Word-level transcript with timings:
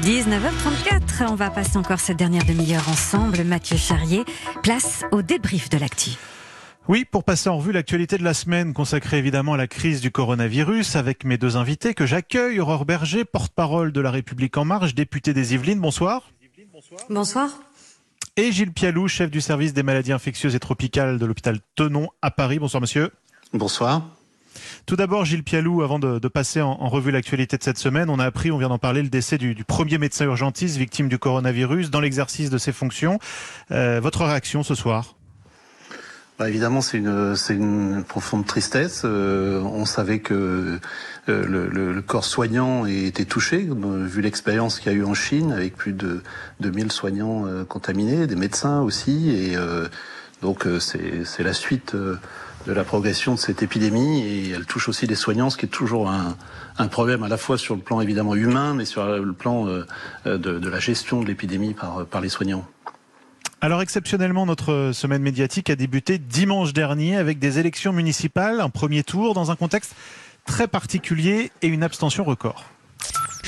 19h34, 0.00 1.26
on 1.28 1.34
va 1.34 1.50
passer 1.50 1.76
encore 1.76 2.00
cette 2.00 2.16
dernière 2.16 2.44
demi-heure 2.44 2.88
ensemble. 2.88 3.44
Mathieu 3.44 3.76
Charrier, 3.76 4.24
place 4.62 5.04
au 5.12 5.20
débrief 5.20 5.68
de 5.68 5.76
l'actu. 5.76 6.12
Oui, 6.88 7.04
pour 7.04 7.24
passer 7.24 7.50
en 7.50 7.58
revue 7.58 7.72
l'actualité 7.72 8.16
de 8.16 8.24
la 8.24 8.32
semaine 8.32 8.72
consacrée 8.72 9.18
évidemment 9.18 9.52
à 9.52 9.56
la 9.56 9.66
crise 9.66 10.00
du 10.00 10.10
coronavirus 10.10 10.96
avec 10.96 11.24
mes 11.24 11.36
deux 11.36 11.56
invités 11.56 11.92
que 11.92 12.06
j'accueille. 12.06 12.58
Aurore 12.58 12.86
Berger, 12.86 13.24
porte-parole 13.24 13.92
de 13.92 14.00
La 14.00 14.10
République 14.10 14.56
En 14.56 14.64
Marche, 14.64 14.94
député 14.94 15.34
des 15.34 15.54
Yvelines. 15.54 15.80
Bonsoir. 15.80 16.30
Bonsoir. 17.10 17.50
Et 18.36 18.50
Gilles 18.50 18.72
Pialou, 18.72 19.08
chef 19.08 19.30
du 19.30 19.42
service 19.42 19.74
des 19.74 19.82
maladies 19.82 20.12
infectieuses 20.12 20.54
et 20.54 20.60
tropicales 20.60 21.18
de 21.18 21.26
l'hôpital 21.26 21.58
Tenon 21.74 22.08
à 22.22 22.30
Paris. 22.30 22.58
Bonsoir 22.58 22.80
monsieur. 22.80 23.10
Bonsoir. 23.52 24.02
Tout 24.86 24.96
d'abord, 24.96 25.24
Gilles 25.24 25.44
Pialou, 25.44 25.82
avant 25.82 25.98
de, 25.98 26.28
passer 26.28 26.60
en, 26.60 26.88
revue 26.88 27.10
l'actualité 27.10 27.56
de 27.56 27.62
cette 27.62 27.78
semaine, 27.78 28.10
on 28.10 28.18
a 28.18 28.24
appris, 28.24 28.50
on 28.50 28.58
vient 28.58 28.68
d'en 28.68 28.78
parler, 28.78 29.02
le 29.02 29.08
décès 29.08 29.38
du, 29.38 29.54
premier 29.64 29.98
médecin 29.98 30.24
urgentiste 30.24 30.76
victime 30.76 31.08
du 31.08 31.18
coronavirus 31.18 31.90
dans 31.90 32.00
l'exercice 32.00 32.50
de 32.50 32.58
ses 32.58 32.72
fonctions. 32.72 33.18
Euh, 33.70 34.00
votre 34.02 34.24
réaction 34.24 34.62
ce 34.62 34.74
soir? 34.74 35.14
Bah, 36.38 36.48
évidemment, 36.48 36.80
c'est 36.80 36.98
une, 36.98 38.04
profonde 38.06 38.46
tristesse. 38.46 39.02
Euh, 39.04 39.60
on 39.60 39.84
savait 39.84 40.18
que 40.18 40.80
euh, 41.28 41.46
le, 41.46 42.00
corps 42.02 42.24
soignant 42.24 42.86
était 42.86 43.24
touché, 43.24 43.68
vu 43.68 44.22
l'expérience 44.22 44.80
qu'il 44.80 44.90
y 44.90 44.94
a 44.94 44.98
eu 44.98 45.04
en 45.04 45.14
Chine, 45.14 45.52
avec 45.52 45.76
plus 45.76 45.92
de 45.92 46.22
2000 46.60 46.90
soignants 46.90 47.44
contaminés, 47.68 48.26
des 48.26 48.36
médecins 48.36 48.80
aussi. 48.80 49.30
Et 49.30 49.56
donc, 50.40 50.66
c'est 50.80 51.42
la 51.42 51.52
suite 51.52 51.94
de 52.66 52.72
la 52.72 52.84
progression 52.84 53.34
de 53.34 53.38
cette 53.38 53.62
épidémie 53.62 54.20
et 54.22 54.50
elle 54.50 54.66
touche 54.66 54.88
aussi 54.88 55.06
les 55.06 55.14
soignants, 55.14 55.50
ce 55.50 55.56
qui 55.56 55.66
est 55.66 55.68
toujours 55.68 56.10
un, 56.10 56.36
problème 56.88 57.22
à 57.22 57.28
la 57.28 57.36
fois 57.36 57.58
sur 57.58 57.74
le 57.74 57.80
plan 57.80 58.00
évidemment 58.00 58.34
humain, 58.34 58.74
mais 58.74 58.84
sur 58.84 59.04
le 59.04 59.32
plan 59.32 59.66
euh, 59.68 59.84
de, 60.24 60.36
de, 60.36 60.68
la 60.68 60.80
gestion 60.80 61.22
de 61.22 61.26
l'épidémie 61.26 61.74
par, 61.74 62.06
par 62.06 62.20
les 62.20 62.28
soignants. 62.28 62.66
Alors 63.60 63.80
exceptionnellement, 63.80 64.44
notre 64.44 64.90
semaine 64.92 65.22
médiatique 65.22 65.70
a 65.70 65.76
débuté 65.76 66.18
dimanche 66.18 66.72
dernier 66.72 67.16
avec 67.16 67.38
des 67.38 67.58
élections 67.58 67.92
municipales, 67.92 68.60
un 68.60 68.70
premier 68.70 69.04
tour 69.04 69.34
dans 69.34 69.50
un 69.50 69.56
contexte 69.56 69.94
très 70.44 70.66
particulier 70.66 71.52
et 71.62 71.68
une 71.68 71.82
abstention 71.82 72.24
record 72.24 72.64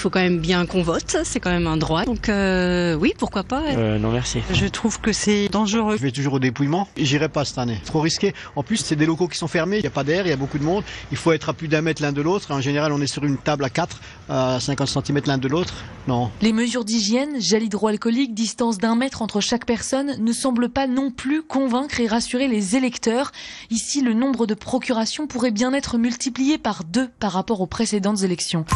faut 0.04 0.10
quand 0.10 0.20
même 0.20 0.38
bien 0.38 0.66
qu'on 0.66 0.82
vote, 0.82 1.16
c'est 1.24 1.40
quand 1.40 1.50
même 1.50 1.66
un 1.66 1.78
droit. 1.78 2.04
Donc 2.04 2.28
euh, 2.28 2.94
oui, 2.94 3.14
pourquoi 3.16 3.42
pas. 3.42 3.62
Euh, 3.70 3.98
non 3.98 4.10
merci. 4.10 4.40
Je 4.52 4.66
trouve 4.66 5.00
que 5.00 5.14
c'est 5.14 5.48
dangereux. 5.48 5.96
Je 5.96 6.02
vais 6.02 6.10
toujours 6.10 6.34
au 6.34 6.38
dépouillement. 6.38 6.86
J'irai 6.98 7.30
pas 7.30 7.46
cette 7.46 7.56
année. 7.56 7.80
Trop 7.86 8.00
risqué. 8.00 8.34
En 8.54 8.62
plus, 8.62 8.76
c'est 8.76 8.96
des 8.96 9.06
locaux 9.06 9.28
qui 9.28 9.38
sont 9.38 9.48
fermés. 9.48 9.78
Il 9.78 9.80
n'y 9.80 9.86
a 9.86 9.90
pas 9.90 10.04
d'air, 10.04 10.26
il 10.26 10.28
y 10.28 10.32
a 10.34 10.36
beaucoup 10.36 10.58
de 10.58 10.62
monde. 10.62 10.84
Il 11.10 11.16
faut 11.16 11.32
être 11.32 11.48
à 11.48 11.54
plus 11.54 11.68
d'un 11.68 11.80
mètre 11.80 12.02
l'un 12.02 12.12
de 12.12 12.20
l'autre. 12.20 12.52
En 12.52 12.60
général, 12.60 12.92
on 12.92 13.00
est 13.00 13.06
sur 13.06 13.24
une 13.24 13.38
table 13.38 13.64
à 13.64 13.70
4, 13.70 13.98
à 14.28 14.60
50 14.60 14.88
cm 14.88 15.22
l'un 15.24 15.38
de 15.38 15.48
l'autre. 15.48 15.72
Non. 16.06 16.30
Les 16.42 16.52
mesures 16.52 16.84
d'hygiène, 16.84 17.40
gel 17.40 17.62
hydroalcoolique, 17.62 18.34
distance 18.34 18.76
d'un 18.76 18.96
mètre 18.96 19.22
entre 19.22 19.40
chaque 19.40 19.64
personne, 19.64 20.22
ne 20.22 20.32
semblent 20.34 20.68
pas 20.68 20.86
non 20.86 21.12
plus 21.12 21.42
convaincre 21.42 21.98
et 22.00 22.06
rassurer 22.08 22.46
les 22.46 22.76
électeurs. 22.76 23.32
Ici, 23.70 24.02
le 24.02 24.12
nombre 24.12 24.44
de 24.46 24.52
procurations 24.52 25.26
pourrait 25.26 25.50
bien 25.50 25.72
être 25.72 25.96
multiplié 25.96 26.58
par 26.58 26.84
deux 26.84 27.08
par 27.20 27.32
rapport 27.32 27.62
aux 27.62 27.66
précédentes 27.66 28.22
élections. 28.22 28.66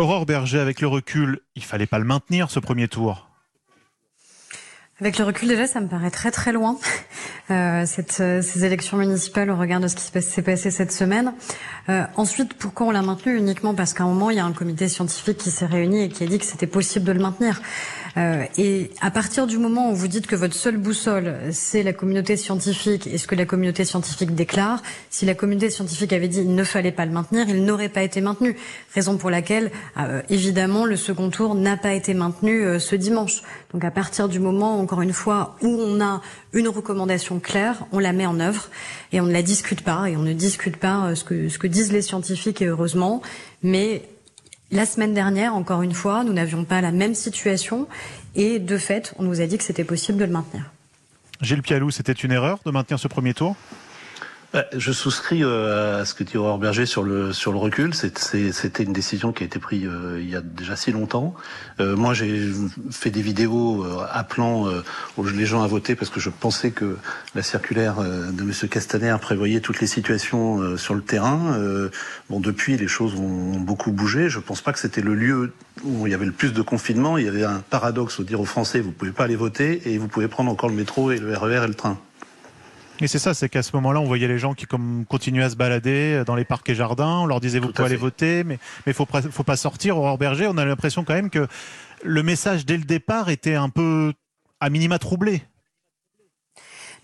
Aurore 0.00 0.24
Berger, 0.24 0.60
avec 0.60 0.80
le 0.80 0.86
recul, 0.86 1.40
il 1.56 1.62
fallait 1.62 1.86
pas 1.86 1.98
le 1.98 2.06
maintenir 2.06 2.50
ce 2.50 2.58
premier 2.58 2.88
tour. 2.88 3.28
Avec 4.98 5.18
le 5.18 5.26
recul 5.26 5.46
déjà, 5.46 5.66
ça 5.66 5.82
me 5.82 5.88
paraît 5.88 6.10
très 6.10 6.30
très 6.30 6.52
loin. 6.52 6.78
Euh, 7.50 7.84
euh, 8.20 8.42
ces 8.42 8.64
élections 8.64 8.96
municipales 8.96 9.50
au 9.50 9.56
regard 9.56 9.80
de 9.80 9.88
ce 9.88 9.96
qui 9.96 10.04
s'est 10.22 10.42
passé 10.42 10.70
cette 10.70 10.92
semaine. 10.92 11.34
Euh, 11.88 12.04
ensuite, 12.14 12.54
pourquoi 12.54 12.86
on 12.86 12.90
l'a 12.92 13.02
maintenu? 13.02 13.36
Uniquement 13.36 13.74
parce 13.74 13.92
qu'à 13.92 14.04
un 14.04 14.06
moment, 14.06 14.30
il 14.30 14.36
y 14.36 14.38
a 14.38 14.44
un 14.44 14.52
comité 14.52 14.88
scientifique 14.88 15.36
qui 15.38 15.50
s'est 15.50 15.66
réuni 15.66 16.04
et 16.04 16.08
qui 16.10 16.22
a 16.22 16.28
dit 16.28 16.38
que 16.38 16.44
c'était 16.44 16.68
possible 16.68 17.04
de 17.04 17.10
le 17.10 17.18
maintenir. 17.18 17.60
Euh, 18.16 18.44
et 18.58 18.90
à 19.00 19.10
partir 19.10 19.46
du 19.46 19.58
moment 19.58 19.90
où 19.90 19.94
vous 19.94 20.08
dites 20.08 20.26
que 20.26 20.36
votre 20.36 20.54
seule 20.54 20.76
boussole, 20.76 21.34
c'est 21.52 21.82
la 21.82 21.92
communauté 21.92 22.36
scientifique 22.36 23.06
et 23.06 23.18
ce 23.18 23.26
que 23.26 23.34
la 23.34 23.46
communauté 23.46 23.84
scientifique 23.84 24.34
déclare, 24.34 24.82
si 25.10 25.26
la 25.26 25.34
communauté 25.34 25.70
scientifique 25.70 26.12
avait 26.12 26.28
dit 26.28 26.40
qu'il 26.40 26.54
ne 26.54 26.64
fallait 26.64 26.92
pas 26.92 27.06
le 27.06 27.12
maintenir, 27.12 27.48
il 27.48 27.64
n'aurait 27.64 27.88
pas 27.88 28.02
été 28.02 28.20
maintenu. 28.20 28.56
Raison 28.94 29.16
pour 29.16 29.30
laquelle, 29.30 29.70
euh, 29.98 30.22
évidemment, 30.28 30.84
le 30.84 30.96
second 30.96 31.30
tour 31.30 31.54
n'a 31.54 31.76
pas 31.76 31.92
été 31.92 32.14
maintenu 32.14 32.64
euh, 32.64 32.78
ce 32.78 32.96
dimanche. 32.96 33.42
Donc 33.72 33.84
à 33.84 33.90
partir 33.90 34.28
du 34.28 34.40
moment, 34.40 34.80
encore 34.80 35.02
une 35.02 35.12
fois, 35.12 35.56
où 35.62 35.68
on 35.68 36.00
a 36.00 36.20
une 36.52 36.68
recommandation 36.68 37.38
claire, 37.38 37.84
on 37.92 37.98
la 37.98 38.12
met 38.12 38.26
en 38.26 38.40
œuvre 38.40 38.68
et 39.12 39.20
on 39.20 39.26
ne 39.26 39.32
la 39.32 39.42
discute 39.42 39.82
pas 39.82 40.08
et 40.08 40.16
on 40.16 40.22
ne 40.22 40.32
discute 40.32 40.76
pas 40.76 41.14
ce 41.14 41.24
que, 41.24 41.48
ce 41.48 41.58
que 41.58 41.66
disent 41.66 41.92
les 41.92 42.02
scientifiques 42.02 42.62
et 42.62 42.66
heureusement, 42.66 43.22
mais 43.62 44.02
la 44.70 44.86
semaine 44.86 45.14
dernière, 45.14 45.54
encore 45.54 45.82
une 45.82 45.94
fois, 45.94 46.24
nous 46.24 46.32
n'avions 46.32 46.64
pas 46.64 46.80
la 46.80 46.92
même 46.92 47.14
situation 47.14 47.88
et 48.34 48.58
de 48.58 48.78
fait, 48.78 49.14
on 49.18 49.24
nous 49.24 49.40
a 49.40 49.46
dit 49.46 49.58
que 49.58 49.64
c'était 49.64 49.84
possible 49.84 50.18
de 50.18 50.24
le 50.24 50.32
maintenir. 50.32 50.70
Gilles 51.40 51.62
Pialou, 51.62 51.90
c'était 51.90 52.12
une 52.12 52.32
erreur 52.32 52.58
de 52.64 52.70
maintenir 52.70 52.98
ce 52.98 53.08
premier 53.08 53.34
tour? 53.34 53.56
Je 54.76 54.90
souscris 54.90 55.44
euh, 55.44 56.00
à 56.00 56.04
ce 56.04 56.12
que 56.14 56.24
dit 56.24 56.36
Aurore 56.36 56.58
Berger 56.58 56.84
sur 56.84 57.04
le 57.04 57.32
sur 57.32 57.52
le 57.52 57.58
recul. 57.58 57.94
C'était 57.94 58.82
une 58.82 58.92
décision 58.92 59.32
qui 59.32 59.44
a 59.44 59.46
été 59.46 59.60
prise 59.60 59.86
euh, 59.86 60.18
il 60.20 60.28
y 60.28 60.34
a 60.34 60.40
déjà 60.40 60.74
si 60.74 60.90
longtemps. 60.90 61.34
Euh, 61.78 61.94
moi, 61.94 62.14
j'ai 62.14 62.50
fait 62.90 63.10
des 63.10 63.22
vidéos 63.22 63.86
appelant 64.12 64.66
les 65.18 65.46
gens 65.46 65.62
à 65.62 65.66
voter 65.66 65.94
parce 65.94 66.10
que 66.10 66.18
je 66.18 66.30
pensais 66.30 66.72
que 66.72 66.96
la 67.34 67.42
circulaire 67.42 67.96
de 68.00 68.42
Monsieur 68.42 68.66
Castaner 68.66 69.16
prévoyait 69.20 69.60
toutes 69.60 69.80
les 69.80 69.86
situations 69.86 70.76
sur 70.76 70.94
le 70.94 71.02
terrain. 71.02 71.58
bon, 72.28 72.40
depuis, 72.40 72.76
les 72.76 72.88
choses 72.88 73.14
ont 73.14 73.60
beaucoup 73.60 73.92
bougé. 73.92 74.28
Je 74.28 74.38
pense 74.38 74.62
pas 74.62 74.72
que 74.72 74.78
c'était 74.78 75.00
le 75.00 75.14
lieu 75.14 75.52
où 75.84 76.06
il 76.06 76.10
y 76.10 76.14
avait 76.14 76.26
le 76.26 76.32
plus 76.32 76.52
de 76.52 76.62
confinement. 76.62 77.18
Il 77.18 77.24
y 77.24 77.28
avait 77.28 77.44
un 77.44 77.62
paradoxe 77.70 78.18
au 78.20 78.24
dire 78.24 78.40
aux 78.40 78.44
Français 78.44 78.80
vous 78.80 78.92
pouvez 78.92 79.12
pas 79.12 79.24
aller 79.24 79.36
voter 79.36 79.82
et 79.90 79.98
vous 79.98 80.08
pouvez 80.08 80.28
prendre 80.28 80.50
encore 80.50 80.68
le 80.68 80.76
métro 80.76 81.10
et 81.12 81.18
le 81.18 81.36
RER 81.36 81.64
et 81.64 81.68
le 81.68 81.74
train. 81.74 81.98
Et 83.00 83.08
c'est 83.08 83.18
ça, 83.18 83.34
c'est 83.34 83.48
qu'à 83.48 83.62
ce 83.62 83.74
moment-là, 83.76 84.00
on 84.00 84.04
voyait 84.04 84.28
les 84.28 84.38
gens 84.38 84.54
qui 84.54 84.66
comme, 84.66 85.04
continuaient 85.08 85.44
à 85.44 85.50
se 85.50 85.56
balader 85.56 86.22
dans 86.26 86.34
les 86.34 86.44
parcs 86.44 86.68
et 86.68 86.74
jardins. 86.74 87.20
On 87.20 87.26
leur 87.26 87.40
disait, 87.40 87.58
vous 87.58 87.72
pouvez 87.72 87.86
aller 87.86 87.96
voter, 87.96 88.44
mais 88.44 88.58
il 88.86 88.92
faut, 88.92 89.06
faut 89.06 89.42
pas 89.42 89.56
sortir. 89.56 89.96
Aurore 89.96 90.18
Berger, 90.18 90.46
on 90.48 90.58
a 90.58 90.64
l'impression 90.64 91.04
quand 91.04 91.14
même 91.14 91.30
que 91.30 91.46
le 92.04 92.22
message 92.22 92.66
dès 92.66 92.76
le 92.76 92.84
départ 92.84 93.30
était 93.30 93.54
un 93.54 93.68
peu 93.68 94.12
à 94.60 94.70
minima 94.70 94.98
troublé. 94.98 95.42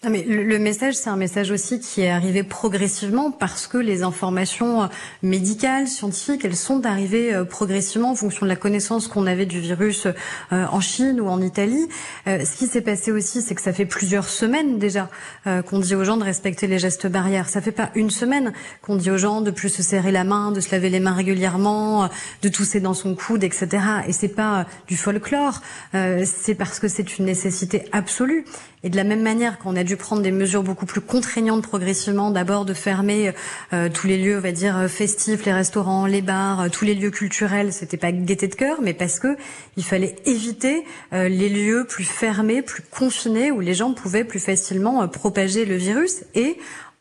Non 0.05 0.11
mais 0.11 0.25
le 0.25 0.59
message, 0.59 0.95
c'est 0.95 1.09
un 1.09 1.17
message 1.17 1.51
aussi 1.51 1.81
qui 1.81 2.03
est 2.03 2.11
arrivé 2.11 2.43
progressivement 2.43 3.31
parce 3.31 3.67
que 3.67 3.79
les 3.79 4.03
informations 4.03 4.83
euh, 4.83 4.87
médicales, 5.23 5.89
scientifiques, 5.89 6.45
elles 6.45 6.55
sont 6.55 6.85
arrivées 6.85 7.35
euh, 7.35 7.45
progressivement 7.45 8.11
en 8.11 8.15
fonction 8.15 8.45
de 8.45 8.51
la 8.51 8.57
connaissance 8.57 9.09
qu'on 9.09 9.27
avait 9.27 9.47
du 9.47 9.59
virus 9.59 10.07
euh, 10.07 10.67
en 10.71 10.81
Chine 10.81 11.19
ou 11.19 11.29
en 11.29 11.41
Italie. 11.41 11.89
Ce 12.27 12.57
qui 12.57 12.67
s'est 12.67 12.83
passé 12.83 13.11
aussi, 13.11 13.41
c'est 13.41 13.55
que 13.55 13.63
ça 13.63 13.73
fait 13.73 13.87
plusieurs 13.87 14.29
semaines 14.29 14.79
déjà 14.79 15.09
qu'on 15.45 15.79
dit 15.79 15.95
aux 15.95 16.05
gens 16.05 16.17
de 16.17 16.25
respecter 16.25 16.67
les 16.67 16.79
gestes 16.79 17.07
barrières. 17.07 17.49
Ça 17.49 17.61
fait 17.61 17.73
pas 17.73 17.91
une 17.95 18.11
semaine 18.11 18.53
qu'on 18.83 18.97
dit 18.97 19.11
aux 19.11 19.17
gens 19.17 19.41
de 19.41 19.51
plus 19.51 19.69
se 19.69 19.83
serrer 19.83 20.13
la 20.13 20.25
main, 20.25 20.53
de 20.53 20.61
se 20.61 20.71
laver 20.73 20.91
les 20.91 21.01
mains 21.01 21.15
régulièrement, 21.15 22.09
de 22.43 22.49
tousser 22.49 22.81
dans 22.81 22.95
son 22.95 23.15
coude, 23.15 23.45
etc. 23.45 23.69
Et 24.09 24.13
c'est 24.13 24.29
pas 24.29 24.67
du 24.89 24.97
folklore, 24.97 25.61
c'est 25.93 26.55
parce 26.55 26.81
que 26.81 26.89
c'est 26.89 27.19
une 27.19 27.27
nécessité 27.27 27.85
absolue. 27.93 28.45
Et 28.83 28.91
de 28.91 28.97
la 28.97 29.05
même 29.05 29.23
manière 29.23 29.59
qu'on 29.59 29.75
a 29.75 29.83
dû 29.87 29.97
prendre 29.97 30.21
des 30.21 30.33
mesures 30.33 30.63
beaucoup 30.63 30.85
plus 30.85 31.01
contraignantes 31.01 31.63
progressivement, 31.63 32.31
d'abord 32.31 32.67
de 32.67 32.75
fermer 32.75 33.33
euh, 33.73 33.89
tous 33.89 34.07
les 34.07 34.19
lieux, 34.19 34.37
on 34.37 34.41
va 34.41 34.53
dire 34.53 34.77
euh, 34.77 34.89
festifs, 34.89 35.45
les 35.47 35.53
restaurants, 35.53 36.05
les 36.05 36.21
bars, 36.21 36.61
euh, 36.61 36.69
tous 36.69 36.85
les 36.85 36.95
lieux 36.95 37.11
culturels, 37.11 37.73
c'était 37.73 37.97
pas 37.97 38.13
gaieté 38.13 38.49
de 38.49 38.55
cœur, 38.55 38.79
mais 38.83 38.93
parce 38.93 39.19
que 39.19 39.37
il 39.77 39.85
fallait 39.85 40.17
éviter 40.25 40.85
les 41.13 41.49
lieux 41.49 41.87
plus 41.87 42.05
fermés, 42.05 42.63
plus 42.63 42.83
confinés, 42.83 43.51
où 43.51 43.61
les 43.61 43.75
gens 43.75 43.93
pouvaient 43.93 44.25
plus 44.25 44.41
facilement 44.41 45.07
propager 45.07 45.65
le 45.65 45.77
virus. 45.77 46.25
Et 46.35 46.57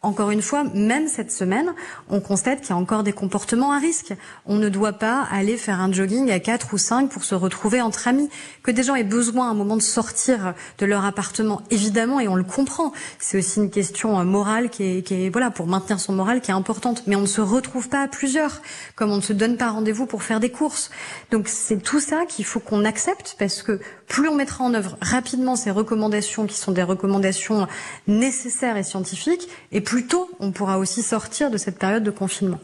encore 0.05 0.29
une 0.29 0.41
fois, 0.41 0.63
même 0.73 1.07
cette 1.07 1.31
semaine, 1.31 1.73
on 2.09 2.19
constate 2.19 2.61
qu'il 2.61 2.69
y 2.69 2.73
a 2.73 2.77
encore 2.77 3.03
des 3.03 3.11
comportements 3.11 3.71
à 3.71 3.79
risque. 3.79 4.13
On 4.45 4.55
ne 4.55 4.69
doit 4.69 4.93
pas 4.93 5.27
aller 5.31 5.57
faire 5.57 5.81
un 5.81 5.91
jogging 5.91 6.29
à 6.31 6.39
4 6.39 6.73
ou 6.73 6.77
5 6.77 7.09
pour 7.09 7.23
se 7.23 7.33
retrouver 7.33 7.81
entre 7.81 8.07
amis. 8.07 8.29
Que 8.61 8.71
des 8.71 8.83
gens 8.83 8.95
aient 8.95 9.03
besoin 9.03 9.47
à 9.47 9.51
un 9.51 9.53
moment 9.55 9.75
de 9.75 9.81
sortir 9.81 10.53
de 10.77 10.85
leur 10.85 11.05
appartement, 11.05 11.61
évidemment, 11.71 12.19
et 12.19 12.27
on 12.27 12.35
le 12.35 12.43
comprend. 12.43 12.93
C'est 13.19 13.39
aussi 13.39 13.59
une 13.59 13.71
question 13.71 14.19
euh, 14.19 14.23
morale 14.23 14.69
qui 14.69 14.83
est, 14.83 15.01
qui 15.01 15.25
est, 15.25 15.29
voilà, 15.29 15.49
pour 15.49 15.67
maintenir 15.67 15.99
son 15.99 16.13
moral 16.13 16.41
qui 16.41 16.51
est 16.51 16.53
importante. 16.53 17.03
Mais 17.07 17.15
on 17.15 17.21
ne 17.21 17.25
se 17.25 17.41
retrouve 17.41 17.89
pas 17.89 18.03
à 18.03 18.07
plusieurs, 18.07 18.61
comme 18.95 19.11
on 19.11 19.17
ne 19.17 19.21
se 19.21 19.33
donne 19.33 19.57
pas 19.57 19.69
rendez-vous 19.69 20.05
pour 20.05 20.23
faire 20.23 20.39
des 20.39 20.51
courses. 20.51 20.91
Donc 21.31 21.47
c'est 21.47 21.81
tout 21.81 21.99
ça 21.99 22.25
qu'il 22.27 22.45
faut 22.45 22.59
qu'on 22.59 22.85
accepte 22.85 23.35
parce 23.39 23.63
que 23.63 23.79
plus 24.07 24.29
on 24.29 24.35
mettra 24.35 24.63
en 24.63 24.73
œuvre 24.73 24.97
rapidement 25.01 25.55
ces 25.55 25.71
recommandations 25.71 26.45
qui 26.45 26.55
sont 26.55 26.71
des 26.71 26.83
recommandations 26.83 27.67
nécessaires 28.07 28.77
et 28.77 28.83
scientifiques, 28.83 29.47
et 29.71 29.81
plus 29.81 29.94
tôt 30.03 30.29
on 30.39 30.51
pourra 30.51 30.77
aussi 30.77 31.01
sortir 31.01 31.49
de 31.49 31.57
cette 31.57 31.79
période 31.79 32.03
de 32.03 32.11
confinement. 32.11 32.59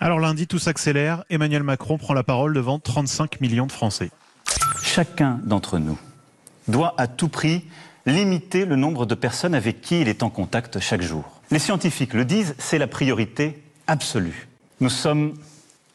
Alors 0.00 0.18
lundi, 0.18 0.46
tout 0.46 0.58
s'accélère. 0.58 1.24
Emmanuel 1.30 1.62
Macron 1.62 1.98
prend 1.98 2.14
la 2.14 2.22
parole 2.22 2.54
devant 2.54 2.78
35 2.78 3.40
millions 3.40 3.66
de 3.66 3.72
Français. 3.72 4.10
Chacun 4.82 5.40
d'entre 5.44 5.78
nous 5.78 5.98
doit 6.68 6.94
à 6.96 7.06
tout 7.06 7.28
prix 7.28 7.64
limiter 8.06 8.64
le 8.64 8.76
nombre 8.76 9.06
de 9.06 9.14
personnes 9.14 9.54
avec 9.54 9.80
qui 9.80 10.00
il 10.00 10.08
est 10.08 10.22
en 10.22 10.30
contact 10.30 10.80
chaque 10.80 11.02
jour. 11.02 11.40
Les 11.50 11.58
scientifiques 11.58 12.14
le 12.14 12.24
disent, 12.24 12.54
c'est 12.58 12.78
la 12.78 12.86
priorité 12.86 13.62
absolue. 13.86 14.48
Nous 14.80 14.88
sommes 14.88 15.34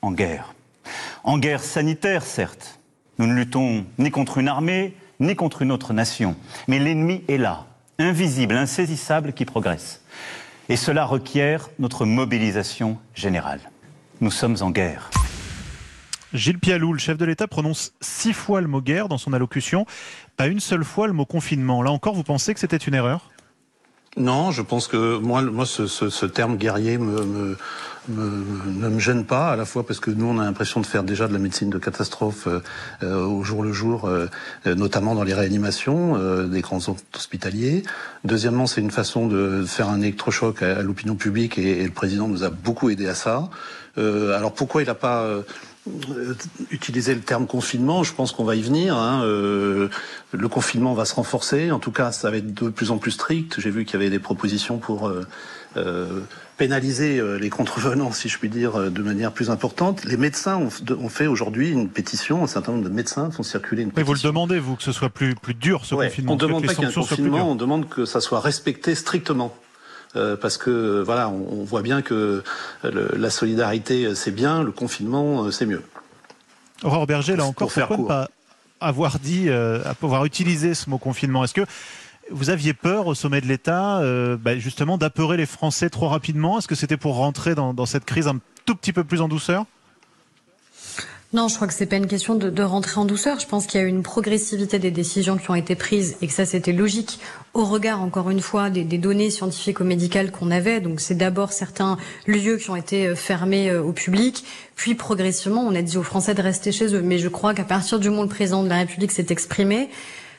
en 0.02 0.12
guerre. 0.12 0.54
En 1.24 1.38
guerre 1.38 1.64
sanitaire, 1.64 2.24
certes, 2.24 2.80
Nous 3.18 3.28
ne 3.28 3.34
luttons 3.34 3.86
ni 3.98 4.12
contre 4.12 4.38
une 4.38 4.50
armée, 4.50 4.94
ni 5.20 5.36
contre 5.36 5.62
une 5.62 5.72
autre 5.72 5.94
nation. 5.94 6.36
Mais 6.68 6.80
l'ennemi 6.80 7.24
est 7.30 7.38
là, 7.38 7.66
invisible, 7.98 8.56
insaisissable, 8.56 9.34
qui 9.34 9.46
progresse. 9.46 10.02
Et 10.68 10.78
cela 10.78 11.06
requiert 11.06 11.70
notre 11.78 12.06
mobilisation 12.06 12.98
générale. 13.14 13.60
Nous 14.20 14.32
sommes 14.32 14.58
en 14.62 14.72
guerre. 14.72 15.12
Gilles 16.34 16.60
Pialou, 16.60 16.92
le 16.92 17.00
chef 17.00 17.18
de 17.18 17.26
l'État, 17.26 17.48
prononce 17.48 17.94
six 18.02 18.34
fois 18.34 18.62
le 18.62 18.68
mot 18.68 18.82
guerre 18.82 19.08
dans 19.08 19.20
son 19.20 19.32
allocution, 19.32 19.86
pas 20.38 20.48
une 20.48 20.60
seule 20.60 20.84
fois 20.84 21.08
le 21.08 21.14
mot 21.14 21.26
confinement. 21.26 21.84
Là 21.84 21.92
encore, 21.92 22.16
vous 22.16 22.24
pensez 22.24 22.54
que 22.54 22.60
c'était 22.60 22.78
une 22.78 22.96
erreur? 22.96 23.30
Non, 24.18 24.52
je 24.52 24.62
pense 24.62 24.88
que 24.88 25.18
moi, 25.18 25.42
moi 25.42 25.66
ce, 25.66 26.26
terme 26.26 26.56
guerrier 26.56 26.98
ne 26.98 27.56
me 28.08 29.00
gêne 29.00 29.26
pas, 29.26 29.50
à 29.50 29.56
la 29.58 29.66
fois 29.66 29.86
parce 29.86 30.00
que 30.00 30.10
nous, 30.10 30.26
on 30.26 30.40
a 30.40 30.46
l'impression 30.46 30.80
de 30.80 30.86
faire 30.86 31.04
déjà 31.04 31.28
de 31.28 31.34
la 31.34 31.40
médecine 31.40 31.70
de 31.70 31.78
catastrophe 31.78 32.48
euh, 32.48 32.62
euh, 33.04 33.26
au 33.26 33.44
jour 33.44 33.62
le 33.62 33.74
jour, 33.74 34.08
euh, 34.08 34.28
notamment 34.66 35.16
dans 35.16 35.24
les 35.24 35.34
réanimations 35.34 36.18
des 36.48 36.62
grands 36.62 36.80
hospitaliers. 37.14 37.84
Deuxièmement, 38.24 38.68
c'est 38.68 38.80
une 38.80 38.92
façon 38.92 39.28
de 39.28 39.66
faire 39.68 39.90
un 39.90 40.00
électrochoc 40.00 40.62
à, 40.62 40.82
l'opinion 40.82 41.16
publique 41.16 41.58
et, 41.58 41.82
et, 41.82 41.84
le 41.84 41.92
président 41.92 42.30
nous 42.30 42.44
a 42.46 42.50
beaucoup 42.50 42.90
aidé 42.90 43.08
à 43.08 43.16
ça. 43.16 43.50
alors 43.98 44.54
pourquoi 44.54 44.82
il 44.82 44.86
n'a 44.86 44.96
pas 44.96 45.28
utiliser 46.72 47.14
le 47.14 47.22
terme 47.22 47.46
confinement, 47.46 48.04
je 48.04 48.14
pense 48.14 48.32
qu'on 48.32 48.44
va 48.44 48.56
y 48.56 48.62
venir. 48.62 48.96
Hein. 48.96 49.22
Euh, 49.24 49.90
le 50.32 50.48
confinement 50.48 50.94
va 50.94 51.06
se 51.06 51.14
renforcer. 51.14 51.72
En 51.72 51.80
tout 51.80 51.92
cas, 51.92 52.12
ça 52.12 52.32
va 52.32 52.38
être 52.38 52.54
de 52.54 52.70
plus 52.70 52.92
en 52.92 52.98
plus 52.98 53.12
strict. 53.12 53.60
J'ai 53.60 53.70
vu 53.70 53.86
qu'il 53.86 53.94
y 53.94 54.04
avait 54.04 54.10
des 54.10 54.20
propositions 54.20 54.78
pour 54.78 55.08
euh, 55.08 55.26
euh, 55.78 56.22
pénaliser 56.58 57.22
les 57.40 57.50
contrevenants, 57.50 58.12
si 58.12 58.30
je 58.30 58.40
puis 58.40 58.50
dire, 58.50 58.90
de 58.90 59.04
manière 59.04 59.32
plus 59.32 59.50
importante. 59.52 60.06
Les 60.06 60.18
médecins 60.18 60.58
ont, 60.58 61.10
fait 61.10 61.28
aujourd'hui 61.28 61.70
une 61.70 61.90
pétition. 61.90 62.44
Un 62.44 62.48
certain 62.48 62.72
nombre 62.72 62.86
de 62.86 62.94
médecins 62.94 63.30
font 63.30 63.44
circuler 63.44 63.84
une 63.84 63.90
pétition. 63.90 64.02
Mais 64.02 64.08
vous 64.08 64.14
le 64.14 64.28
demandez, 64.28 64.60
vous, 64.60 64.76
que 64.76 64.84
ce 64.84 64.92
soit 64.92 65.10
plus, 65.10 65.36
plus 65.36 65.54
dur, 65.54 65.86
ce 65.86 65.96
confinement 65.96 66.32
On 66.32 66.36
ne 66.36 66.40
demande 66.40 66.66
pas 66.66 66.74
qu'il 66.74 66.84
y 66.84 66.88
ait 66.88 66.90
un 66.90 66.94
confinement, 66.94 67.52
on 67.52 67.56
demande 67.56 67.90
que 67.90 68.06
ça 68.06 68.22
soit 68.22 68.40
respecté 68.40 68.96
strictement. 68.96 69.54
Euh, 70.16 70.36
parce 70.38 70.58
que 70.58 71.02
voilà, 71.02 71.30
on, 71.30 71.64
voit 71.64 71.82
bien 71.82 72.02
que 72.02 72.44
la 72.84 73.30
solidarité 73.30 74.16
c'est 74.16 74.32
bien, 74.32 74.64
le 74.64 74.72
confinement 74.72 75.52
c'est 75.52 75.66
mieux. 75.66 75.84
Aurore 76.84 77.08
Berger, 77.08 77.36
là 77.36 77.46
encore, 77.46 77.72
pourquoi 77.72 77.98
ne 77.98 78.08
pas 78.08 78.28
avoir 78.80 79.20
dit, 79.20 79.50
euh, 79.50 79.82
avoir 80.02 80.26
utilisé 80.26 80.74
ce 80.74 80.90
mot 80.90 80.98
confinement. 80.98 81.44
Est-ce 81.44 81.54
que 81.54 81.66
vous 82.32 82.50
aviez 82.50 82.74
peur 82.74 83.08
au 83.08 83.16
sommet 83.16 83.42
de 83.42 83.48
l'État, 83.48 84.00
euh, 84.00 84.38
bah, 84.38 84.58
justement, 84.58 84.98
d'apeurer 84.98 85.38
les 85.38 85.46
Français 85.46 85.90
trop 85.90 86.08
rapidement? 86.08 86.60
Est-ce 86.60 86.68
que 86.68 86.76
c'était 86.76 86.98
pour 86.98 87.16
rentrer 87.16 87.56
dans 87.56 87.86
cette 87.86 88.06
crise 88.06 88.28
un 88.28 88.40
tout 88.66 88.76
petit 88.76 88.94
peu 88.94 89.04
plus 89.04 89.22
en 89.22 89.28
douceur? 89.28 89.66
Non, 91.34 91.50
je 91.50 91.56
crois 91.56 91.68
que 91.68 91.74
c'est 91.74 91.86
pas 91.86 91.98
une 91.98 92.08
question 92.08 92.36
de, 92.36 92.64
rentrer 92.64 93.00
en 93.00 93.06
douceur. 93.06 93.40
Je 93.40 93.48
pense 93.48 93.66
qu'il 93.66 93.82
y 93.82 93.84
a 93.84 93.86
eu 93.86 93.90
une 93.90 94.04
progressivité 94.04 94.80
des 94.80 94.92
décisions 94.92 95.38
qui 95.38 95.50
ont 95.52 95.56
été 95.56 95.76
prises 95.76 96.16
et 96.22 96.28
que 96.28 96.34
ça 96.34 96.46
c'était 96.46 96.72
logique 96.72 97.20
au 97.54 97.66
regard, 97.66 98.02
encore 98.02 98.30
une 98.30 98.40
fois, 98.40 98.70
des, 98.70 98.84
données 98.84 99.30
scientifiques 99.30 99.80
ou 99.82 99.84
médicales 99.84 100.32
qu'on 100.32 100.52
avait. 100.52 100.80
Donc 100.80 101.02
c'est 101.02 101.16
d'abord 101.16 101.52
certains 101.52 101.98
lieux 102.26 102.58
qui 102.58 102.70
ont 102.70 102.76
été 102.76 103.08
euh, 103.08 103.16
fermés 103.16 103.70
euh, 103.70 103.84
au 103.84 103.92
public, 103.92 104.46
puis 104.76 104.96
progressivement 104.96 105.62
on 105.62 105.76
a 105.76 105.82
dit 105.82 105.98
aux 105.98 106.04
Français 106.04 106.36
de 106.36 106.42
rester 106.42 106.72
chez 106.72 106.94
eux. 106.94 107.02
Mais 107.02 107.18
je 107.18 107.28
crois 107.28 107.54
qu'à 107.54 107.64
partir 107.64 108.00
du 108.00 108.10
moment 108.10 108.22
où 108.22 108.26
le 108.26 108.30
président 108.30 108.64
de 108.64 108.70
la 108.70 108.78
République 108.78 109.12
s'est 109.12 109.28
exprimé, 109.30 109.90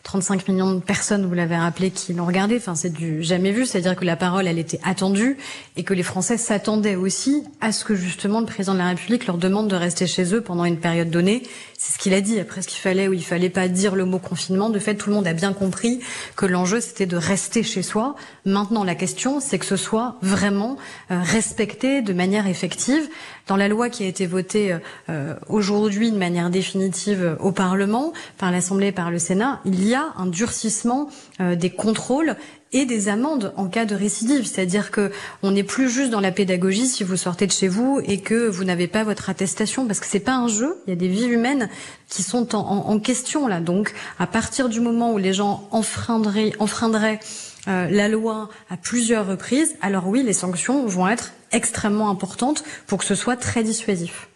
35 0.06 0.46
millions 0.46 0.72
de 0.72 0.78
personnes, 0.78 1.26
vous 1.26 1.34
l'avez 1.34 1.56
rappelé, 1.56 1.90
qui 1.90 2.12
l'ont 2.14 2.26
regardé. 2.26 2.58
Enfin, 2.58 2.76
c'est 2.76 2.92
du 2.92 3.24
jamais 3.24 3.50
vu. 3.50 3.66
C'est-à-dire 3.66 3.96
que 3.96 4.04
la 4.04 4.14
parole, 4.14 4.46
elle 4.46 4.60
était 4.60 4.78
attendue 4.84 5.36
et 5.76 5.82
que 5.82 5.94
les 5.94 6.04
Français 6.04 6.36
s'attendaient 6.36 6.94
aussi 6.94 7.42
à 7.60 7.72
ce 7.72 7.84
que 7.84 7.96
justement 7.96 8.38
le 8.38 8.46
président 8.46 8.74
de 8.74 8.78
la 8.78 8.86
République 8.86 9.26
leur 9.26 9.36
demande 9.36 9.66
de 9.66 9.74
rester 9.74 10.06
chez 10.06 10.32
eux 10.32 10.42
pendant 10.42 10.64
une 10.64 10.78
période 10.78 11.10
donnée. 11.10 11.42
C'est 11.76 11.92
ce 11.92 11.98
qu'il 11.98 12.14
a 12.14 12.20
dit. 12.20 12.38
Après, 12.38 12.62
ce 12.62 12.68
qu'il 12.68 12.78
fallait 12.78 13.08
ou 13.08 13.14
il 13.14 13.24
fallait 13.24 13.50
pas 13.50 13.66
dire 13.66 13.96
le 13.96 14.04
mot 14.04 14.20
confinement. 14.20 14.70
De 14.70 14.78
fait, 14.78 14.94
tout 14.94 15.10
le 15.10 15.16
monde 15.16 15.26
a 15.26 15.32
bien 15.32 15.52
compris 15.52 15.98
que 16.36 16.46
l'enjeu, 16.46 16.80
c'était 16.80 17.06
de 17.06 17.16
rester 17.16 17.64
chez 17.64 17.82
soi. 17.82 18.14
Maintenant, 18.44 18.84
la 18.84 18.94
question, 18.94 19.40
c'est 19.40 19.58
que 19.58 19.66
ce 19.66 19.76
soit 19.76 20.18
vraiment 20.22 20.76
euh, 21.10 21.20
respecté 21.20 22.00
de 22.00 22.12
manière 22.12 22.46
effective. 22.46 23.08
Dans 23.46 23.56
la 23.56 23.68
loi 23.68 23.90
qui 23.90 24.02
a 24.02 24.06
été 24.06 24.26
votée 24.26 24.72
euh, 24.72 24.78
euh, 25.08 25.34
aujourd'hui 25.48 26.10
de 26.10 26.18
manière 26.18 26.50
définitive 26.50 27.36
au 27.38 27.52
Parlement, 27.52 28.12
par 28.38 28.50
l'Assemblée 28.50 28.88
et 28.88 28.92
par 28.92 29.12
le 29.12 29.20
Sénat, 29.20 29.60
il 29.64 29.86
y 29.86 29.94
a 29.94 30.14
un 30.16 30.26
durcissement 30.26 31.08
euh, 31.40 31.54
des 31.54 31.70
contrôles 31.70 32.36
et 32.72 32.84
des 32.86 33.08
amendes 33.08 33.52
en 33.56 33.68
cas 33.68 33.84
de 33.84 33.94
récidive. 33.94 34.46
C'est-à-dire 34.46 34.90
que 34.90 35.12
on 35.44 35.52
n'est 35.52 35.62
plus 35.62 35.88
juste 35.88 36.10
dans 36.10 36.20
la 36.20 36.32
pédagogie 36.32 36.86
si 36.86 37.04
vous 37.04 37.16
sortez 37.16 37.46
de 37.46 37.52
chez 37.52 37.68
vous 37.68 38.00
et 38.04 38.18
que 38.18 38.48
vous 38.48 38.64
n'avez 38.64 38.88
pas 38.88 39.04
votre 39.04 39.30
attestation, 39.30 39.86
parce 39.86 40.00
que 40.00 40.06
c'est 40.06 40.20
pas 40.20 40.34
un 40.34 40.48
jeu. 40.48 40.76
Il 40.86 40.90
y 40.90 40.92
a 40.92 40.96
des 40.96 41.08
vies 41.08 41.26
humaines 41.26 41.68
qui 42.08 42.24
sont 42.24 42.56
en, 42.56 42.98
question 42.98 43.46
là. 43.46 43.60
Donc, 43.60 43.94
à 44.18 44.26
partir 44.26 44.68
du 44.68 44.80
moment 44.80 45.12
où 45.12 45.18
les 45.18 45.32
gens 45.32 45.68
enfreindraient, 45.70 46.52
enfreindraient 46.58 47.20
euh, 47.68 47.88
la 47.90 48.08
loi 48.08 48.48
à 48.70 48.76
plusieurs 48.76 49.26
reprises, 49.26 49.76
alors 49.80 50.08
oui, 50.08 50.22
les 50.22 50.32
sanctions 50.32 50.86
vont 50.86 51.08
être 51.08 51.32
extrêmement 51.52 52.10
importantes 52.10 52.64
pour 52.86 52.98
que 52.98 53.04
ce 53.04 53.14
soit 53.14 53.36
très 53.36 53.62
dissuasif. 53.62 54.28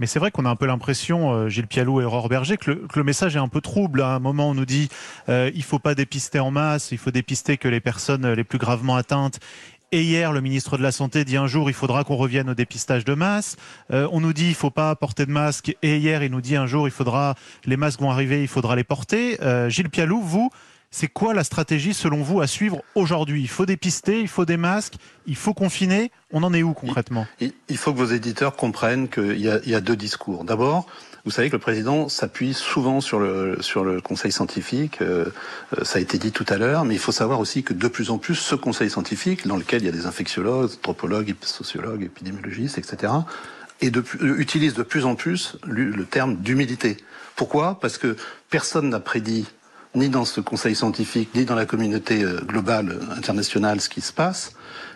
Mais 0.00 0.06
c'est 0.06 0.18
vrai 0.18 0.30
qu'on 0.30 0.46
a 0.46 0.48
un 0.48 0.56
peu 0.56 0.64
l'impression, 0.64 1.30
euh, 1.30 1.48
Gilles 1.50 1.66
Pialou 1.66 2.00
et 2.00 2.04
Aurore 2.04 2.30
Berger, 2.30 2.56
que 2.56 2.70
le, 2.70 3.04
message 3.04 3.36
est 3.36 3.38
un 3.38 3.48
peu 3.48 3.60
trouble. 3.60 4.00
À 4.00 4.14
un 4.14 4.18
moment, 4.18 4.48
on 4.48 4.54
nous 4.54 4.64
dit 4.64 4.88
euh, 5.28 5.50
il 5.54 5.62
faut 5.62 5.78
pas 5.78 5.94
dépister 5.94 6.40
en 6.40 6.50
masse, 6.50 6.90
il 6.90 6.96
faut 6.96 7.10
dépister 7.10 7.58
que 7.58 7.68
les 7.68 7.80
personnes 7.80 8.32
les 8.32 8.42
plus 8.42 8.56
gravement 8.56 8.96
atteintes. 8.96 9.40
Et 9.92 10.02
hier, 10.02 10.32
le 10.32 10.40
ministre 10.40 10.78
de 10.78 10.82
la 10.82 10.90
Santé 10.90 11.26
dit 11.26 11.36
un 11.36 11.46
jour, 11.46 11.68
il 11.68 11.74
faudra 11.74 12.04
qu'on 12.04 12.16
revienne 12.16 12.48
au 12.48 12.54
dépistage 12.54 13.04
de 13.04 13.12
masse. 13.12 13.56
Euh, 13.92 14.08
on 14.10 14.20
nous 14.20 14.32
dit, 14.32 14.48
il 14.48 14.54
faut 14.54 14.70
pas 14.70 14.94
porter 14.96 15.26
de 15.26 15.32
masque. 15.32 15.76
Et 15.82 15.98
hier, 15.98 16.22
il 16.22 16.30
nous 16.30 16.40
dit 16.40 16.56
un 16.56 16.66
jour, 16.66 16.88
il 16.88 16.92
faudra, 16.92 17.34
les 17.66 17.76
masques 17.76 18.00
vont 18.00 18.10
arriver, 18.10 18.40
il 18.40 18.48
faudra 18.48 18.76
les 18.76 18.84
porter. 18.84 19.36
Gilles 19.68 19.90
Pialou, 19.90 20.22
vous, 20.22 20.50
c'est 20.90 21.08
quoi 21.08 21.34
la 21.34 21.44
stratégie 21.44 21.94
selon 21.94 22.22
vous 22.22 22.40
à 22.40 22.46
suivre 22.46 22.82
aujourd'hui? 22.96 23.42
Il 23.42 23.48
faut 23.48 23.64
dépister, 23.64 24.20
il 24.20 24.28
faut 24.28 24.44
des 24.44 24.56
masques, 24.56 24.94
il 25.26 25.36
faut 25.36 25.54
confiner. 25.54 26.10
On 26.32 26.42
en 26.42 26.52
est 26.52 26.64
où 26.64 26.74
concrètement? 26.74 27.26
Il, 27.40 27.76
faut 27.76 27.92
que 27.92 27.98
vos 27.98 28.06
éditeurs 28.06 28.56
comprennent 28.56 29.08
qu'il 29.08 29.38
y, 29.38 29.74
a 29.74 29.80
deux 29.80 29.94
discours. 29.94 30.44
D'abord, 30.44 30.86
vous 31.24 31.30
savez 31.30 31.48
que 31.48 31.54
le 31.54 31.60
président 31.60 32.08
s'appuie 32.08 32.54
souvent 32.54 33.00
sur 33.00 33.20
le, 33.20 34.00
conseil 34.02 34.32
scientifique, 34.32 35.00
euh, 35.00 35.26
euh, 35.78 35.84
ça 35.84 35.98
a 35.98 36.02
été 36.02 36.18
dit 36.18 36.32
tout 36.32 36.46
à 36.48 36.56
l'heure, 36.56 36.84
mais 36.84 36.94
il 36.94 37.00
faut 37.00 37.12
savoir 37.12 37.38
aussi 37.38 37.62
que 37.62 37.72
de 37.72 37.88
plus 37.88 38.10
en 38.10 38.18
plus 38.18 38.34
ce 38.34 38.56
conseil 38.56 38.90
scientifique, 38.90 39.46
dans 39.46 39.56
lequel 39.56 39.82
il 39.82 39.86
y 39.86 39.88
a 39.88 39.92
des 39.92 40.06
infectiologues, 40.06 40.70
anthropologues, 40.70 41.34
sociologues, 41.42 42.02
épidémiologistes, 42.02 42.78
etc., 42.78 43.12
utilise 44.20 44.74
de 44.74 44.82
plus 44.82 45.06
en 45.06 45.14
plus 45.14 45.56
le 45.64 46.04
terme 46.04 46.36
d'humilité. 46.36 46.98
Pourquoi? 47.34 47.80
Parce 47.80 47.96
que 47.96 48.16
personne 48.50 48.90
n'a 48.90 49.00
prédit 49.00 49.46
ni 49.94 50.08
dans 50.08 50.24
ce 50.24 50.40
conseil 50.40 50.74
scientifique, 50.74 51.30
ni 51.34 51.44
dans 51.44 51.54
la 51.54 51.66
communauté 51.66 52.22
euh, 52.22 52.40
globale 52.40 52.90
euh, 52.90 53.16
internationale 53.16 53.80
ce 53.80 53.88
qui 53.88 54.00
se 54.00 54.12
passe. 54.12 54.52